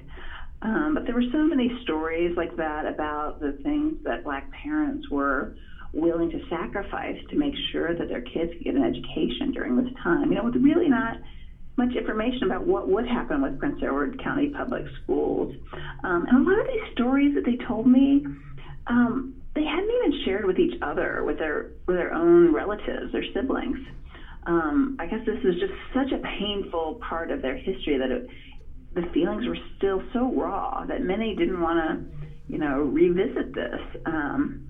Um, 0.63 0.93
but 0.95 1.05
there 1.05 1.15
were 1.15 1.31
so 1.33 1.45
many 1.45 1.71
stories 1.83 2.37
like 2.37 2.57
that 2.57 2.87
about 2.87 3.41
the 3.41 3.59
things 3.63 3.97
that 4.05 4.25
black 4.25 4.51
parents 4.53 5.09
were 5.11 5.57
willing 5.93 6.31
to 6.31 6.41
sacrifice 6.49 7.19
to 7.31 7.37
make 7.37 7.55
sure 7.71 7.95
that 7.95 8.09
their 8.09 8.23
kids 8.23 8.53
could 8.53 8.65
get 8.65 8.75
an 8.75 8.83
education 8.83 9.53
during 9.53 9.77
this 9.77 9.93
time. 10.03 10.31
You 10.31 10.39
know, 10.39 10.49
it's 10.49 10.57
really 10.57 10.89
not 10.89 11.17
much 11.77 11.95
information 11.97 12.45
about 12.45 12.67
what 12.67 12.89
would 12.89 13.07
happen 13.07 13.43
with 13.43 13.59
Prince 13.59 13.81
Edward 13.83 14.23
County 14.23 14.49
Public 14.49 14.85
Schools. 15.03 15.55
Um, 16.05 16.27
and 16.29 16.47
a 16.47 16.51
lot 16.51 16.61
of 16.61 16.67
these 16.67 16.93
stories 16.93 17.35
that 17.35 17.45
they 17.45 17.57
told 17.67 17.87
me, 17.87 18.25
um, 18.87 19.35
they 19.55 19.65
hadn't 19.65 19.91
even 19.91 20.25
shared 20.25 20.45
with 20.45 20.59
each 20.59 20.75
other, 20.83 21.23
with 21.25 21.39
their 21.39 21.71
with 21.87 21.97
their 21.97 22.13
own 22.13 22.53
relatives, 22.53 23.13
their 23.13 23.25
siblings. 23.33 23.79
Um, 24.47 24.97
I 24.99 25.07
guess 25.07 25.21
this 25.25 25.39
is 25.45 25.55
just 25.59 25.73
such 25.95 26.13
a 26.13 26.19
painful 26.39 27.01
part 27.09 27.31
of 27.31 27.41
their 27.41 27.57
history 27.57 27.97
that 27.99 28.11
it, 28.11 28.29
the 28.95 29.03
feelings 29.13 29.47
were 29.47 29.57
still 29.77 30.03
so 30.13 30.33
raw 30.33 30.85
that 30.87 31.03
many 31.03 31.35
didn't 31.35 31.61
want 31.61 31.79
to, 31.79 32.27
you 32.53 32.59
know, 32.59 32.81
revisit 32.81 33.55
this. 33.55 33.81
Um, 34.07 34.69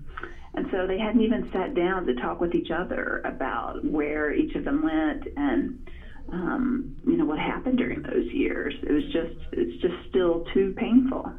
and 0.53 0.67
so 0.71 0.87
they 0.87 0.97
hadn't 0.97 1.21
even 1.21 1.49
sat 1.51 1.75
down 1.75 2.05
to 2.05 2.13
talk 2.15 2.39
with 2.39 2.55
each 2.55 2.71
other 2.71 3.21
about 3.25 3.83
where 3.83 4.33
each 4.33 4.55
of 4.55 4.63
them 4.63 4.81
went 4.83 5.27
and, 5.35 5.89
um, 6.31 6.95
you 7.05 7.17
know, 7.17 7.25
what 7.25 7.39
happened 7.39 7.77
during 7.77 8.01
those 8.01 8.25
years. 8.31 8.73
It 8.83 8.91
was 8.91 9.03
just, 9.05 9.35
it's 9.53 9.81
just 9.81 9.95
still 10.09 10.45
too 10.53 10.73
painful. 10.77 11.31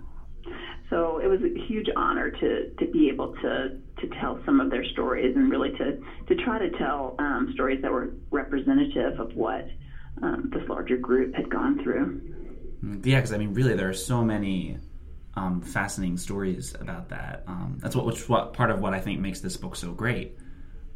So 0.90 1.18
it 1.18 1.26
was 1.26 1.40
a 1.42 1.66
huge 1.66 1.88
honor 1.96 2.30
to, 2.30 2.70
to 2.70 2.86
be 2.92 3.08
able 3.08 3.34
to, 3.34 3.80
to 3.98 4.06
tell 4.20 4.40
some 4.46 4.60
of 4.60 4.70
their 4.70 4.84
stories 4.84 5.34
and 5.34 5.50
really 5.50 5.70
to, 5.72 6.00
to 6.28 6.44
try 6.44 6.58
to 6.58 6.70
tell 6.78 7.16
um, 7.18 7.50
stories 7.54 7.82
that 7.82 7.90
were 7.90 8.14
representative 8.30 9.18
of 9.18 9.34
what 9.34 9.66
um, 10.22 10.50
this 10.54 10.68
larger 10.68 10.96
group 10.96 11.34
had 11.34 11.50
gone 11.50 11.82
through. 11.82 12.20
Yeah, 13.02 13.16
because 13.16 13.32
I 13.32 13.38
mean, 13.38 13.52
really, 13.54 13.74
there 13.74 13.88
are 13.88 13.94
so 13.94 14.22
many 14.22 14.78
um, 15.34 15.60
fascinating 15.60 16.18
stories 16.18 16.74
about 16.78 17.08
that. 17.08 17.42
Um, 17.48 17.78
that's 17.80 17.96
what, 17.96 18.06
which 18.06 18.28
what 18.28 18.52
part 18.52 18.70
of 18.70 18.80
what 18.80 18.94
I 18.94 19.00
think 19.00 19.20
makes 19.20 19.40
this 19.40 19.56
book 19.56 19.74
so 19.74 19.92
great. 19.92 20.38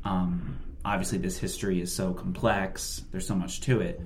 Um, 0.04 0.58
obviously, 0.84 1.18
this 1.18 1.38
history 1.38 1.80
is 1.80 1.94
so 1.94 2.12
complex. 2.12 3.02
There's 3.10 3.26
so 3.26 3.34
much 3.34 3.60
to 3.62 3.80
it. 3.80 4.00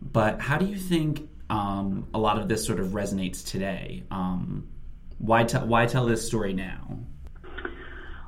But 0.00 0.40
how 0.40 0.58
do 0.58 0.66
you 0.66 0.76
think 0.76 1.28
um, 1.50 2.08
a 2.14 2.18
lot 2.18 2.38
of 2.38 2.48
this 2.48 2.64
sort 2.64 2.80
of 2.80 2.88
resonates 2.88 3.44
today? 3.44 4.04
Um, 4.10 4.68
why 5.18 5.44
tell 5.44 5.66
why 5.66 5.86
tell 5.86 6.06
this 6.06 6.26
story 6.26 6.52
now? 6.52 6.98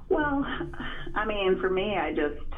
Well, 0.08 0.46
I 1.14 1.26
mean, 1.26 1.58
for 1.60 1.68
me, 1.68 1.96
I 1.96 2.12
just 2.12 2.52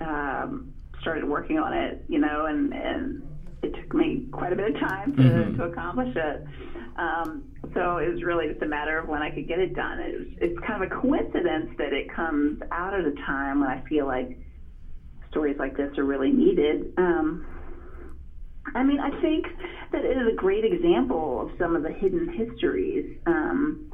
um, 0.00 0.72
started 1.00 1.24
working 1.24 1.58
on 1.58 1.72
it, 1.72 2.04
you 2.08 2.18
know, 2.18 2.46
and 2.46 2.72
and 2.72 3.22
it 3.62 3.74
took 3.74 3.94
me 3.94 4.26
quite 4.32 4.52
a 4.52 4.56
bit 4.56 4.74
of 4.74 4.80
time 4.80 5.16
to, 5.16 5.22
mm-hmm. 5.22 5.56
to 5.56 5.64
accomplish 5.64 6.14
it. 6.14 6.46
Um, 6.96 7.44
so 7.74 7.98
it 7.98 8.10
was 8.12 8.22
really 8.22 8.48
just 8.48 8.62
a 8.62 8.66
matter 8.66 8.98
of 8.98 9.08
when 9.08 9.22
I 9.22 9.30
could 9.30 9.48
get 9.48 9.58
it 9.58 9.74
done. 9.74 9.98
It 9.98 10.18
was, 10.18 10.28
it's 10.38 10.58
kind 10.66 10.82
of 10.82 10.90
a 10.90 10.94
coincidence 11.00 11.70
that 11.78 11.92
it 11.92 12.12
comes 12.14 12.60
out 12.70 12.94
at 12.94 13.04
a 13.04 13.12
time 13.26 13.60
when 13.60 13.68
I 13.68 13.82
feel 13.88 14.06
like 14.06 14.38
stories 15.36 15.56
like 15.58 15.76
this 15.76 15.90
are 15.98 16.04
really 16.04 16.30
needed. 16.30 16.94
Um, 16.96 17.44
I 18.74 18.82
mean, 18.82 18.98
I 18.98 19.10
think 19.20 19.44
that 19.92 20.02
it 20.02 20.16
is 20.16 20.32
a 20.32 20.34
great 20.34 20.64
example 20.64 21.42
of 21.42 21.50
some 21.58 21.76
of 21.76 21.82
the 21.82 21.90
hidden 21.90 22.26
histories 22.26 23.18
um, 23.26 23.92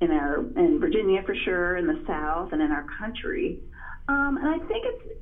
in 0.00 0.10
our 0.10 0.38
in 0.56 0.78
Virginia 0.80 1.22
for 1.26 1.34
sure, 1.44 1.76
in 1.76 1.86
the 1.86 2.02
South, 2.06 2.52
and 2.52 2.62
in 2.62 2.72
our 2.72 2.86
country. 2.98 3.60
Um, 4.08 4.38
and 4.40 4.48
I 4.48 4.66
think 4.66 4.86
it's 4.86 5.18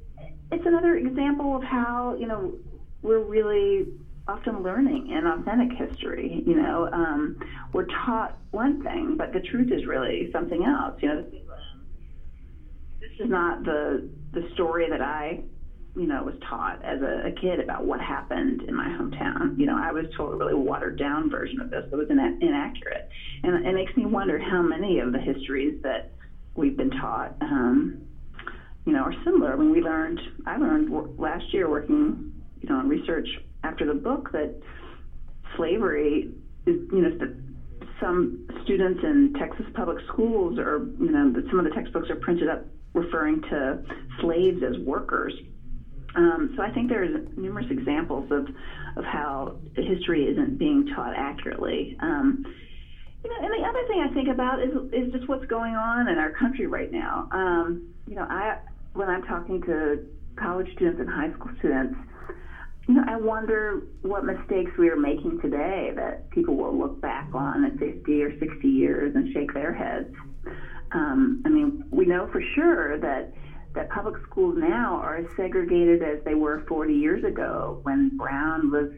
it's 0.53 0.67
another 0.67 0.95
example 0.95 1.57
of 1.57 1.65
how 1.65 2.17
you 2.17 2.29
know 2.29 2.55
we're 3.03 3.25
really 3.25 3.87
often 4.29 4.63
learning 4.63 5.11
in 5.11 5.27
authentic 5.27 5.77
history. 5.77 6.45
You 6.47 6.55
know, 6.55 6.89
um, 6.93 7.39
we're 7.73 7.87
taught 8.07 8.39
one 8.53 8.85
thing, 8.85 9.17
but 9.19 9.33
the 9.33 9.41
truth 9.41 9.73
is 9.73 9.85
really 9.85 10.31
something 10.33 10.65
else. 10.65 10.95
You 11.03 11.09
know, 11.09 11.25
this 13.01 13.11
is 13.19 13.29
not 13.29 13.65
the 13.65 14.09
the 14.33 14.49
story 14.55 14.87
that 14.91 15.01
I, 15.01 15.43
you 15.97 16.07
know, 16.07 16.23
was 16.23 16.35
taught 16.49 16.85
as 16.85 17.01
a, 17.01 17.29
a 17.29 17.33
kid 17.33 17.59
about 17.59 17.85
what 17.85 18.01
happened 18.01 18.63
in 18.63 18.75
my 18.75 18.89
hometown. 18.89 19.59
You 19.59 19.67
know, 19.67 19.79
I 19.79 19.93
was 19.93 20.05
told 20.17 20.35
a 20.35 20.37
really 20.37 20.55
watered 20.55 20.99
down 20.99 21.31
version 21.31 21.61
of 21.61 21.71
this 21.71 21.85
that 21.91 21.97
was 21.97 22.11
ina- 22.11 22.39
inaccurate, 22.41 23.09
and 23.43 23.67
it 23.67 23.75
makes 23.75 23.97
me 23.97 24.05
wonder 24.05 24.39
how 24.39 24.63
many 24.63 24.99
of 24.99 25.13
the 25.13 25.19
histories 25.19 25.83
that 25.83 26.13
we've 26.55 26.77
been 26.77 26.91
taught. 26.91 27.35
Um, 27.41 28.03
you 28.85 28.93
know, 28.93 29.01
are 29.01 29.15
similar. 29.25 29.53
I 29.53 29.57
mean, 29.57 29.73
we 29.73 29.81
learned, 29.81 30.21
I 30.47 30.57
learned 30.59 31.19
last 31.19 31.53
year 31.53 31.69
working, 31.69 32.33
you 32.61 32.69
know, 32.69 32.77
on 32.77 32.89
research 32.89 33.29
after 33.65 33.85
the 33.85 33.95
book 33.95 34.31
that 34.31 34.55
slavery 35.57 36.31
is, 36.67 36.77
you 36.93 37.03
know, 37.03 37.35
some 38.01 38.47
students 38.63 39.01
in 39.03 39.35
Texas 39.39 39.67
public 39.75 39.99
schools 40.07 40.59
are, 40.59 40.87
you 41.01 41.11
know, 41.11 41.33
that 41.33 41.45
some 41.49 41.59
of 41.59 41.65
the 41.65 41.71
textbooks 41.71 42.09
are 42.11 42.17
printed 42.17 42.49
up 42.49 42.65
referring 42.95 43.43
to 43.43 43.83
slaves 44.21 44.63
as 44.63 44.79
workers. 44.79 45.35
Um, 46.17 46.51
so 46.57 46.63
I 46.63 46.71
think 46.71 46.89
there's 46.89 47.15
numerous 47.37 47.67
examples 47.71 48.25
of, 48.31 48.47
of 48.97 49.05
how 49.05 49.53
history 49.77 50.25
isn't 50.25 50.59
being 50.59 50.85
taught 50.95 51.13
accurately. 51.15 51.95
Um, 52.01 52.39
you 53.23 53.31
know, 53.31 53.37
and 53.45 53.53
the 53.63 53.69
other 53.69 53.85
thing 53.87 54.01
I 54.01 54.09
think 54.09 54.29
about 54.29 54.61
is 54.61 54.73
is 54.93 55.11
just 55.11 55.29
what's 55.29 55.45
going 55.47 55.75
on 55.75 56.09
in 56.09 56.19
our 56.19 56.31
country 56.31 56.67
right 56.67 56.91
now. 56.91 57.27
Um, 57.31 57.79
you 58.07 58.15
know, 58.15 58.25
I 58.29 58.55
when 58.95 59.09
I'm 59.09 59.23
talking 59.23 59.61
to 59.63 59.99
college 60.39 60.69
students 60.73 61.01
and 61.01 61.09
high 61.09 61.29
school 61.31 61.51
students, 61.59 61.95
you 62.89 62.95
know, 62.95 63.03
I 63.07 63.17
wonder 63.17 63.81
what 64.03 64.23
mistakes 64.23 64.71
we 64.79 64.89
are 64.89 64.97
making 64.97 65.37
today 65.43 65.91
that 65.97 66.19
people 66.31 66.57
will 66.57 66.77
look 66.77 66.99
back 67.01 67.27
on 67.35 67.65
in 67.65 67.73
50 67.73 68.23
or 68.23 68.31
60 68.39 68.69
years 68.69 69.13
and 69.15 69.27
shake 69.33 69.53
their 69.53 69.73
heads. 69.73 70.07
Um, 70.93 71.37
I 71.45 71.49
mean, 71.49 71.73
we 71.91 72.07
know 72.07 72.29
for 72.31 72.41
sure 72.55 72.97
that 72.99 73.27
that 73.77 73.89
public 73.91 74.15
schools 74.29 74.57
now 74.59 74.99
are 75.03 75.19
as 75.19 75.25
segregated 75.37 76.03
as 76.03 76.19
they 76.25 76.35
were 76.35 76.61
40 76.67 76.93
years 76.93 77.23
ago 77.23 77.79
when 77.83 78.11
Brown 78.17 78.71
was 78.71 78.89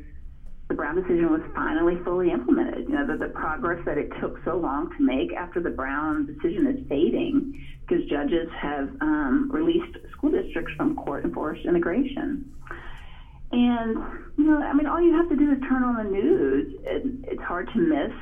the 0.69 0.75
Brown 0.75 0.95
decision 0.97 1.31
was 1.31 1.41
finally 1.55 1.97
fully 2.05 2.31
implemented. 2.31 2.87
You 2.89 2.95
know, 2.97 3.07
the, 3.07 3.17
the 3.17 3.29
progress 3.29 3.79
that 3.87 3.97
it 3.97 4.07
took 4.21 4.39
so 4.45 4.59
long 4.59 4.87
to 4.99 5.03
make 5.03 5.33
after 5.33 5.61
the 5.61 5.71
Brown 5.71 6.27
decision 6.27 6.67
is 6.67 6.77
fading 6.89 7.51
because 7.81 8.05
judges 8.05 8.47
have 8.61 8.89
um, 9.01 9.49
released 9.51 9.97
school 10.13 10.31
districts 10.31 10.73
from 10.77 10.95
court 10.95 11.25
enforced 11.25 11.65
integration. 11.65 12.45
And, 13.51 13.97
you 14.37 14.45
know, 14.45 14.61
I 14.61 14.75
mean, 14.75 14.87
all 14.87 15.01
you 15.01 15.15
have 15.15 15.27
to 15.29 15.37
do 15.37 15.51
is 15.53 15.59
turn 15.67 15.83
on 15.83 15.97
the 15.97 16.05
news. 16.05 16.67
It, 16.85 17.03
it's 17.25 17.41
hard 17.41 17.67
to 17.73 17.79
miss, 17.79 18.13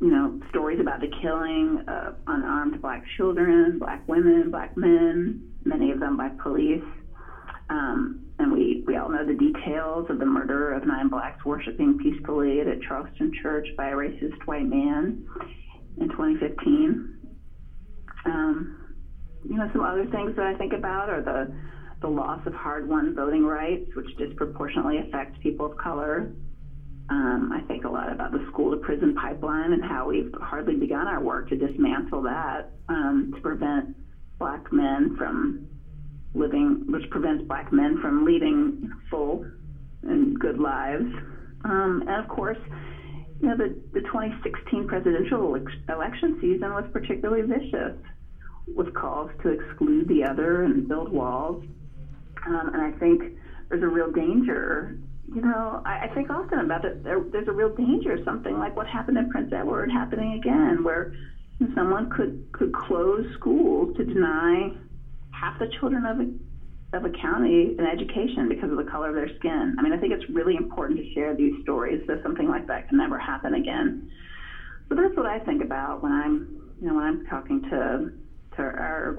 you 0.00 0.10
know, 0.10 0.38
stories 0.48 0.80
about 0.80 1.00
the 1.00 1.08
killing 1.22 1.80
of 1.88 2.14
unarmed 2.26 2.80
black 2.80 3.02
children, 3.16 3.78
black 3.78 4.00
women, 4.06 4.50
black 4.50 4.76
men, 4.76 5.38
many 5.64 5.90
of 5.90 6.00
them 6.00 6.16
by 6.16 6.28
police. 6.42 6.80
Um, 7.70 8.20
and 8.38 8.52
we, 8.52 8.82
we 8.86 8.96
all 8.96 9.08
know 9.08 9.24
the 9.24 9.34
details 9.34 10.06
of 10.08 10.18
the 10.18 10.24
murder 10.24 10.72
of 10.72 10.84
nine 10.84 11.08
blacks 11.08 11.44
worshiping 11.44 11.96
peacefully 12.02 12.60
at 12.60 12.66
a 12.66 12.76
Charleston 12.86 13.30
church 13.40 13.66
by 13.76 13.88
a 13.88 13.92
racist 13.92 14.44
white 14.44 14.66
man 14.66 15.24
in 15.98 16.08
2015. 16.08 17.18
Um, 18.26 18.76
you 19.48 19.56
know, 19.56 19.68
some 19.72 19.82
other 19.82 20.06
things 20.06 20.34
that 20.36 20.46
I 20.46 20.54
think 20.54 20.72
about 20.72 21.08
are 21.08 21.20
the 21.20 21.46
the 22.00 22.08
loss 22.08 22.40
of 22.44 22.52
hard-won 22.52 23.14
voting 23.14 23.44
rights, 23.44 23.86
which 23.94 24.06
disproportionately 24.18 24.98
affects 24.98 25.38
people 25.42 25.64
of 25.64 25.74
color. 25.78 26.26
Um, 27.10 27.52
I 27.52 27.60
think 27.68 27.84
a 27.84 27.88
lot 27.88 28.10
about 28.10 28.32
the 28.32 28.40
school 28.48 28.70
to 28.70 28.76
prison 28.78 29.14
pipeline 29.14 29.72
and 29.72 29.84
how 29.84 30.08
we've 30.08 30.32
hardly 30.40 30.74
begun 30.74 31.06
our 31.06 31.20
work 31.20 31.48
to 31.48 31.56
dismantle 31.56 32.22
that 32.22 32.70
um, 32.88 33.30
to 33.34 33.40
prevent 33.40 33.94
black 34.38 34.72
men 34.72 35.14
from 35.16 35.66
living, 36.34 36.82
which 36.88 37.04
prevents 37.10 37.44
black 37.46 37.72
men 37.72 37.96
from 38.00 38.24
leading 38.24 38.90
full 39.10 39.44
and 40.02 40.38
good 40.38 40.58
lives. 40.58 41.04
Um, 41.64 42.02
and 42.06 42.22
of 42.22 42.28
course, 42.28 42.58
you 43.40 43.48
know, 43.48 43.56
the, 43.56 43.74
the 43.92 44.00
2016 44.00 44.86
presidential 44.86 45.54
election 45.88 46.38
season 46.40 46.72
was 46.72 46.84
particularly 46.92 47.42
vicious 47.42 47.92
with 48.74 48.92
calls 48.94 49.28
to 49.42 49.50
exclude 49.50 50.08
the 50.08 50.24
other 50.24 50.62
and 50.62 50.88
build 50.88 51.08
walls. 51.08 51.56
Um, 52.46 52.70
and 52.72 52.82
I 52.82 52.90
think 52.98 53.22
there's 53.68 53.82
a 53.82 53.88
real 53.88 54.10
danger. 54.10 54.96
You 55.32 55.40
know, 55.40 55.80
I, 55.84 56.00
I 56.04 56.08
think 56.14 56.30
often 56.30 56.58
about 56.60 56.84
it. 56.84 57.02
There, 57.02 57.20
there's 57.32 57.48
a 57.48 57.52
real 57.52 57.70
danger, 57.70 58.12
of 58.12 58.20
something 58.24 58.58
like 58.58 58.76
what 58.76 58.86
happened 58.86 59.18
in 59.18 59.26
Prince 59.26 59.50
Edward 59.52 59.90
happening 59.90 60.34
again, 60.34 60.84
where 60.84 61.06
someone 61.74 62.06
could 62.10 62.36
could 62.52 62.72
close 62.72 63.24
schools 63.34 63.88
to 63.96 64.04
deny 64.04 64.68
half 65.30 65.58
the 65.58 65.66
children 65.78 66.04
of 66.04 66.20
a 66.20 66.26
of 66.96 67.04
a 67.04 67.10
county 67.10 67.74
an 67.78 67.86
education 67.86 68.48
because 68.48 68.70
of 68.70 68.76
the 68.76 68.84
color 68.84 69.08
of 69.08 69.14
their 69.14 69.28
skin. 69.38 69.74
I 69.78 69.82
mean, 69.82 69.92
I 69.92 69.96
think 69.96 70.12
it's 70.12 70.28
really 70.28 70.56
important 70.56 70.98
to 70.98 71.04
share 71.12 71.34
these 71.34 71.52
stories 71.62 72.00
so 72.06 72.16
something 72.22 72.48
like 72.48 72.66
that 72.66 72.88
can 72.88 72.98
never 72.98 73.18
happen 73.18 73.54
again. 73.54 73.94
So 74.88 74.94
that's 74.94 75.16
what 75.16 75.26
I 75.26 75.38
think 75.38 75.62
about 75.62 76.02
when 76.02 76.12
I'm, 76.12 76.46
you 76.80 76.86
know, 76.86 76.94
when 76.94 77.04
I'm 77.04 77.18
talking 77.28 77.60
to 77.70 78.10
to 78.56 78.62
our 78.62 79.16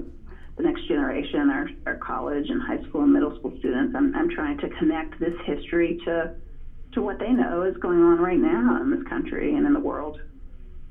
the 0.56 0.62
next 0.62 0.88
generation, 0.88 1.50
our, 1.50 1.68
our 1.86 1.96
college 1.96 2.48
and 2.48 2.62
high 2.62 2.82
school 2.88 3.02
and 3.02 3.12
middle 3.12 3.36
school 3.38 3.52
students. 3.58 3.94
I'm, 3.96 4.14
I'm 4.14 4.30
trying 4.30 4.58
to 4.58 4.68
connect 4.70 5.20
this 5.20 5.34
history 5.44 6.00
to 6.04 6.34
to 6.92 7.02
what 7.02 7.18
they 7.18 7.30
know 7.30 7.62
is 7.62 7.76
going 7.76 7.98
on 7.98 8.18
right 8.18 8.38
now 8.38 8.80
in 8.80 8.90
this 8.90 9.06
country 9.06 9.54
and 9.54 9.66
in 9.66 9.74
the 9.74 9.80
world. 9.80 10.18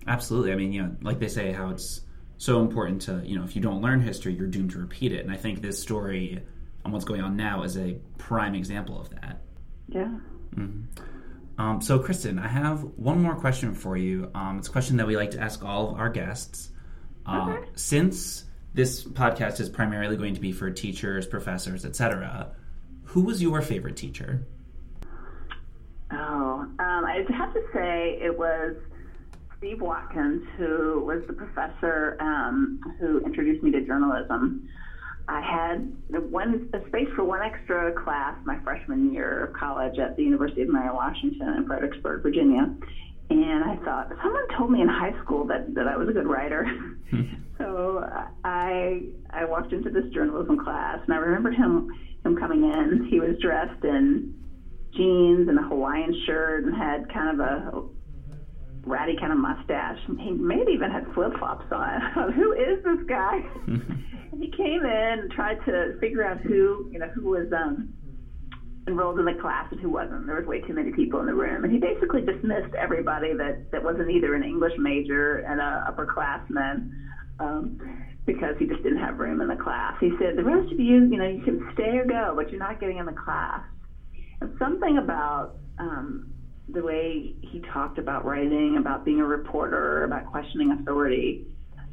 Absolutely. 0.05 0.51
I 0.51 0.55
mean, 0.55 0.71
you 0.71 0.83
know, 0.83 0.95
like 1.01 1.19
they 1.19 1.27
say, 1.27 1.51
how 1.51 1.69
it's 1.69 2.01
so 2.37 2.61
important 2.61 3.01
to, 3.03 3.23
you 3.25 3.39
know, 3.39 3.43
if 3.43 3.55
you 3.55 3.61
don't 3.61 3.81
learn 3.81 4.01
history, 4.01 4.33
you're 4.33 4.47
doomed 4.47 4.71
to 4.71 4.77
repeat 4.77 5.11
it. 5.11 5.21
And 5.21 5.31
I 5.31 5.37
think 5.37 5.63
this 5.63 5.81
story 5.81 6.43
and 6.83 6.93
what's 6.93 7.05
going 7.05 7.21
on 7.21 7.35
now 7.35 7.63
is 7.63 7.75
a 7.77 7.97
prime 8.19 8.53
example 8.53 9.01
of 9.01 9.09
that. 9.11 9.41
Yeah. 9.87 10.11
Mm-hmm. 10.55 10.81
Um, 11.57 11.81
so, 11.81 11.97
Kristen, 11.97 12.37
I 12.37 12.49
have 12.49 12.83
one 12.97 13.21
more 13.21 13.35
question 13.35 13.73
for 13.73 13.97
you. 13.97 14.29
Um, 14.35 14.59
it's 14.59 14.67
a 14.67 14.71
question 14.71 14.97
that 14.97 15.07
we 15.07 15.15
like 15.17 15.31
to 15.31 15.39
ask 15.39 15.63
all 15.63 15.91
of 15.91 15.99
our 15.99 16.09
guests. 16.09 16.69
Uh, 17.25 17.55
okay. 17.57 17.69
Since 17.75 18.43
this 18.75 19.05
podcast 19.05 19.61
is 19.61 19.69
primarily 19.69 20.17
going 20.17 20.35
to 20.35 20.41
be 20.41 20.51
for 20.51 20.69
teachers, 20.69 21.25
professors, 21.25 21.85
etc., 21.85 22.51
who 23.03 23.21
was 23.21 23.41
your 23.41 23.61
favorite 23.61 23.95
teacher? 23.95 24.45
Oh, 26.11 26.67
um, 26.79 27.05
I'd 27.05 27.25
have 27.29 27.53
to 27.53 27.61
say 27.73 28.19
it 28.21 28.37
was 28.37 28.75
Steve 29.57 29.79
Watkins, 29.79 30.43
who 30.57 30.99
was 31.05 31.23
the 31.25 31.33
professor 31.33 32.17
um, 32.19 32.81
who 32.99 33.19
introduced 33.21 33.63
me 33.63 33.71
to 33.71 33.81
journalism. 33.81 34.67
I 35.27 35.41
had 35.41 35.91
one 36.29 36.69
a 36.73 36.87
space 36.87 37.07
for 37.15 37.23
one 37.23 37.41
extra 37.41 37.93
class 37.93 38.35
my 38.45 38.59
freshman 38.59 39.13
year 39.13 39.45
of 39.45 39.53
college 39.53 39.97
at 39.97 40.17
the 40.17 40.23
University 40.23 40.63
of 40.63 40.69
Mary 40.69 40.93
Washington 40.93 41.55
in 41.57 41.65
Fredericksburg, 41.65 42.21
Virginia. 42.21 42.75
And 43.29 43.63
I 43.63 43.75
thought 43.83 44.09
someone 44.21 44.47
told 44.57 44.71
me 44.71 44.81
in 44.81 44.87
high 44.87 45.13
school 45.23 45.45
that, 45.47 45.73
that 45.75 45.87
I 45.87 45.97
was 45.97 46.07
a 46.09 46.11
good 46.11 46.27
writer. 46.27 46.65
so 47.57 48.03
I 48.43 49.03
I 49.29 49.45
walked 49.45 49.73
into 49.73 49.89
this 49.89 50.05
journalism 50.13 50.57
class 50.57 50.99
and 51.05 51.13
I 51.13 51.17
remember 51.17 51.51
him 51.51 51.89
him 52.23 52.35
coming 52.35 52.63
in. 52.63 53.07
He 53.09 53.19
was 53.19 53.37
dressed 53.41 53.83
in 53.83 54.33
jeans 54.95 55.47
and 55.47 55.57
a 55.59 55.61
Hawaiian 55.61 56.13
shirt 56.25 56.63
and 56.63 56.73
had 56.75 57.07
kind 57.09 57.39
of 57.39 57.45
a 57.45 57.81
ratty 58.85 59.15
kind 59.19 59.31
of 59.31 59.37
mustache. 59.37 59.97
He 60.19 60.31
maybe 60.31 60.71
even 60.73 60.89
had 60.89 61.05
flip 61.13 61.33
flops 61.37 61.65
on. 61.71 62.31
Who 62.35 62.53
is 62.53 62.83
this 62.83 62.99
guy? 63.07 63.39
he 64.37 64.49
came 64.49 64.83
in 64.83 65.19
and 65.19 65.31
tried 65.31 65.57
to 65.65 65.97
figure 65.99 66.23
out 66.23 66.39
who 66.39 66.87
you 66.91 66.99
know 66.99 67.07
who 67.07 67.29
was 67.29 67.47
um, 67.51 67.89
enrolled 68.87 69.17
in 69.19 69.25
the 69.25 69.33
class 69.33 69.65
and 69.71 69.79
who 69.79 69.89
wasn't. 69.89 70.25
There 70.25 70.35
was 70.35 70.45
way 70.45 70.59
too 70.59 70.73
many 70.73 70.91
people 70.91 71.19
in 71.19 71.25
the 71.25 71.33
room, 71.33 71.63
and 71.63 71.71
he 71.71 71.77
basically 71.77 72.21
dismissed 72.21 72.73
everybody 72.77 73.33
that 73.33 73.55
that 73.71 73.83
wasn't 73.83 74.11
either 74.11 74.33
an 74.33 74.43
English 74.43 74.73
major 74.77 75.37
and 75.37 75.59
a 75.59 75.83
upperclassman. 75.89 76.83
Um, 77.39 77.77
because 78.25 78.55
he 78.57 78.65
just 78.65 78.81
didn't 78.81 78.97
have 78.97 79.19
room 79.19 79.41
in 79.41 79.47
the 79.47 79.55
class. 79.55 79.93
He 79.99 80.09
said, 80.17 80.35
the 80.35 80.43
rest 80.43 80.71
of 80.71 80.79
you, 80.79 81.05
you 81.09 81.17
know, 81.17 81.25
you 81.25 81.41
can 81.41 81.59
stay 81.71 81.95
or 81.97 82.03
go, 82.03 82.33
but 82.35 82.49
you're 82.49 82.59
not 82.59 82.79
getting 82.79 82.97
in 82.97 83.05
the 83.05 83.13
class. 83.13 83.61
And 84.41 84.49
something 84.57 84.97
about 84.97 85.51
um, 85.77 86.21
the 86.67 86.81
way 86.81 87.33
he 87.41 87.59
talked 87.71 87.97
about 87.97 88.25
writing, 88.25 88.77
about 88.77 89.03
being 89.03 89.19
a 89.19 89.25
reporter, 89.25 90.03
about 90.03 90.25
questioning 90.25 90.71
authority, 90.71 91.37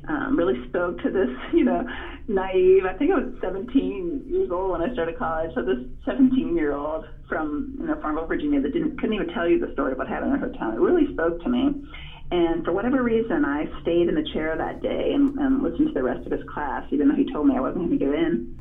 um, 0.09 0.37
really 0.37 0.55
spoke 0.69 0.99
to 1.03 1.11
this, 1.11 1.31
you 1.53 1.65
know, 1.65 1.85
naive. 2.29 2.85
I 2.85 2.93
think 2.95 3.13
I 3.13 3.19
was 3.19 3.35
17 3.41 4.25
years 4.27 4.51
old 4.51 4.73
when 4.73 4.83
I 4.83 4.93
started 4.93 5.19
college. 5.19 5.51
So 5.55 5.63
this 5.63 5.79
17 6.05 6.57
year 6.57 6.75
old 6.75 7.05
from 7.29 7.77
you 7.79 7.87
know 7.87 8.01
Farmville, 8.01 8.27
Virginia, 8.27 8.61
that 8.61 8.73
didn't 8.73 8.99
couldn't 8.99 9.15
even 9.15 9.29
tell 9.29 9.49
you 9.49 9.59
the 9.59 9.73
story 9.73 9.93
about 9.93 10.09
having 10.09 10.33
a 10.33 10.39
hotel. 10.39 10.73
It 10.73 10.81
really 10.81 11.13
spoke 11.13 11.41
to 11.43 11.49
me. 11.49 11.85
And 12.31 12.65
for 12.65 12.73
whatever 12.73 13.03
reason, 13.03 13.45
I 13.45 13.67
stayed 13.83 14.09
in 14.09 14.15
the 14.15 14.27
chair 14.33 14.57
that 14.57 14.81
day 14.81 15.13
and, 15.15 15.37
and 15.39 15.63
listened 15.63 15.89
to 15.89 15.95
the 15.95 16.03
rest 16.03 16.25
of 16.25 16.33
his 16.33 16.41
class, 16.53 16.83
even 16.91 17.09
though 17.09 17.15
he 17.15 17.31
told 17.31 17.47
me 17.47 17.57
I 17.57 17.61
wasn't 17.61 17.89
going 17.89 17.99
to 17.99 18.05
get 18.05 18.15
in. 18.15 18.59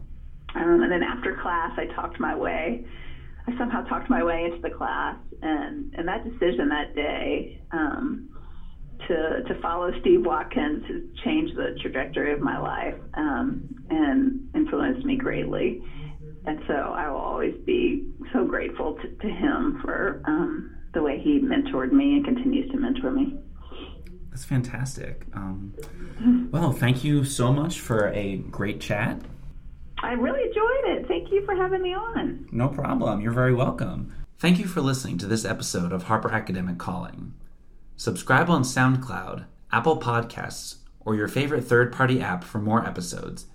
Um, 0.55 0.83
and 0.83 0.91
then 0.91 1.01
after 1.03 1.39
class, 1.41 1.71
I 1.77 1.85
talked 1.95 2.19
my 2.19 2.35
way. 2.35 2.85
I 3.47 3.57
somehow 3.57 3.81
talked 3.83 4.09
my 4.09 4.23
way 4.23 4.43
into 4.43 4.61
the 4.61 4.69
class, 4.69 5.15
and 5.41 5.93
and 5.97 6.07
that 6.07 6.23
decision 6.23 6.69
that 6.69 6.93
day 6.93 7.61
um, 7.71 8.29
to 9.07 9.43
to 9.47 9.61
follow 9.61 9.91
Steve 10.01 10.25
Watkins 10.25 10.83
has 10.87 11.01
changed 11.23 11.55
the 11.55 11.77
trajectory 11.81 12.33
of 12.33 12.39
my 12.39 12.59
life 12.59 12.95
um, 13.15 13.67
and 13.89 14.49
influenced 14.55 15.05
me 15.05 15.17
greatly. 15.17 15.81
And 16.45 16.59
so 16.67 16.73
I 16.73 17.09
will 17.09 17.17
always 17.17 17.55
be 17.65 18.07
so 18.33 18.45
grateful 18.45 18.95
to, 18.95 19.07
to 19.07 19.27
him 19.27 19.79
for 19.83 20.21
um, 20.25 20.75
the 20.93 21.01
way 21.01 21.19
he 21.19 21.39
mentored 21.39 21.91
me 21.91 22.15
and 22.15 22.25
continues 22.25 22.71
to 22.71 22.77
mentor 22.77 23.11
me. 23.11 23.37
That's 24.31 24.45
fantastic. 24.45 25.25
Um, 25.33 25.73
well, 26.51 26.71
thank 26.71 27.03
you 27.03 27.23
so 27.23 27.51
much 27.51 27.79
for 27.79 28.07
a 28.13 28.37
great 28.37 28.79
chat. 28.79 29.21
I 30.01 30.13
really 30.13 30.41
enjoyed 30.41 30.97
it. 30.97 31.07
Thank 31.07 31.31
you 31.31 31.45
for 31.45 31.55
having 31.55 31.81
me 31.81 31.93
on. 31.93 32.47
No 32.51 32.69
problem. 32.69 33.21
You're 33.21 33.33
very 33.33 33.53
welcome. 33.53 34.13
Thank 34.39 34.57
you 34.57 34.65
for 34.65 34.81
listening 34.81 35.19
to 35.19 35.27
this 35.27 35.45
episode 35.45 35.91
of 35.91 36.03
Harper 36.03 36.31
Academic 36.31 36.79
Calling. 36.79 37.33
Subscribe 38.01 38.49
on 38.49 38.63
SoundCloud, 38.63 39.45
Apple 39.71 39.99
Podcasts, 39.99 40.77
or 41.01 41.13
your 41.13 41.27
favorite 41.27 41.65
third 41.65 41.93
party 41.93 42.19
app 42.19 42.43
for 42.43 42.57
more 42.57 42.83
episodes. 42.83 43.45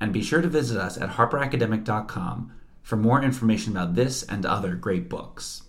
And 0.00 0.14
be 0.14 0.22
sure 0.22 0.40
to 0.40 0.48
visit 0.48 0.78
us 0.78 0.96
at 0.96 1.10
harperacademic.com 1.10 2.52
for 2.80 2.96
more 2.96 3.22
information 3.22 3.72
about 3.72 3.94
this 3.94 4.22
and 4.22 4.46
other 4.46 4.76
great 4.76 5.10
books. 5.10 5.64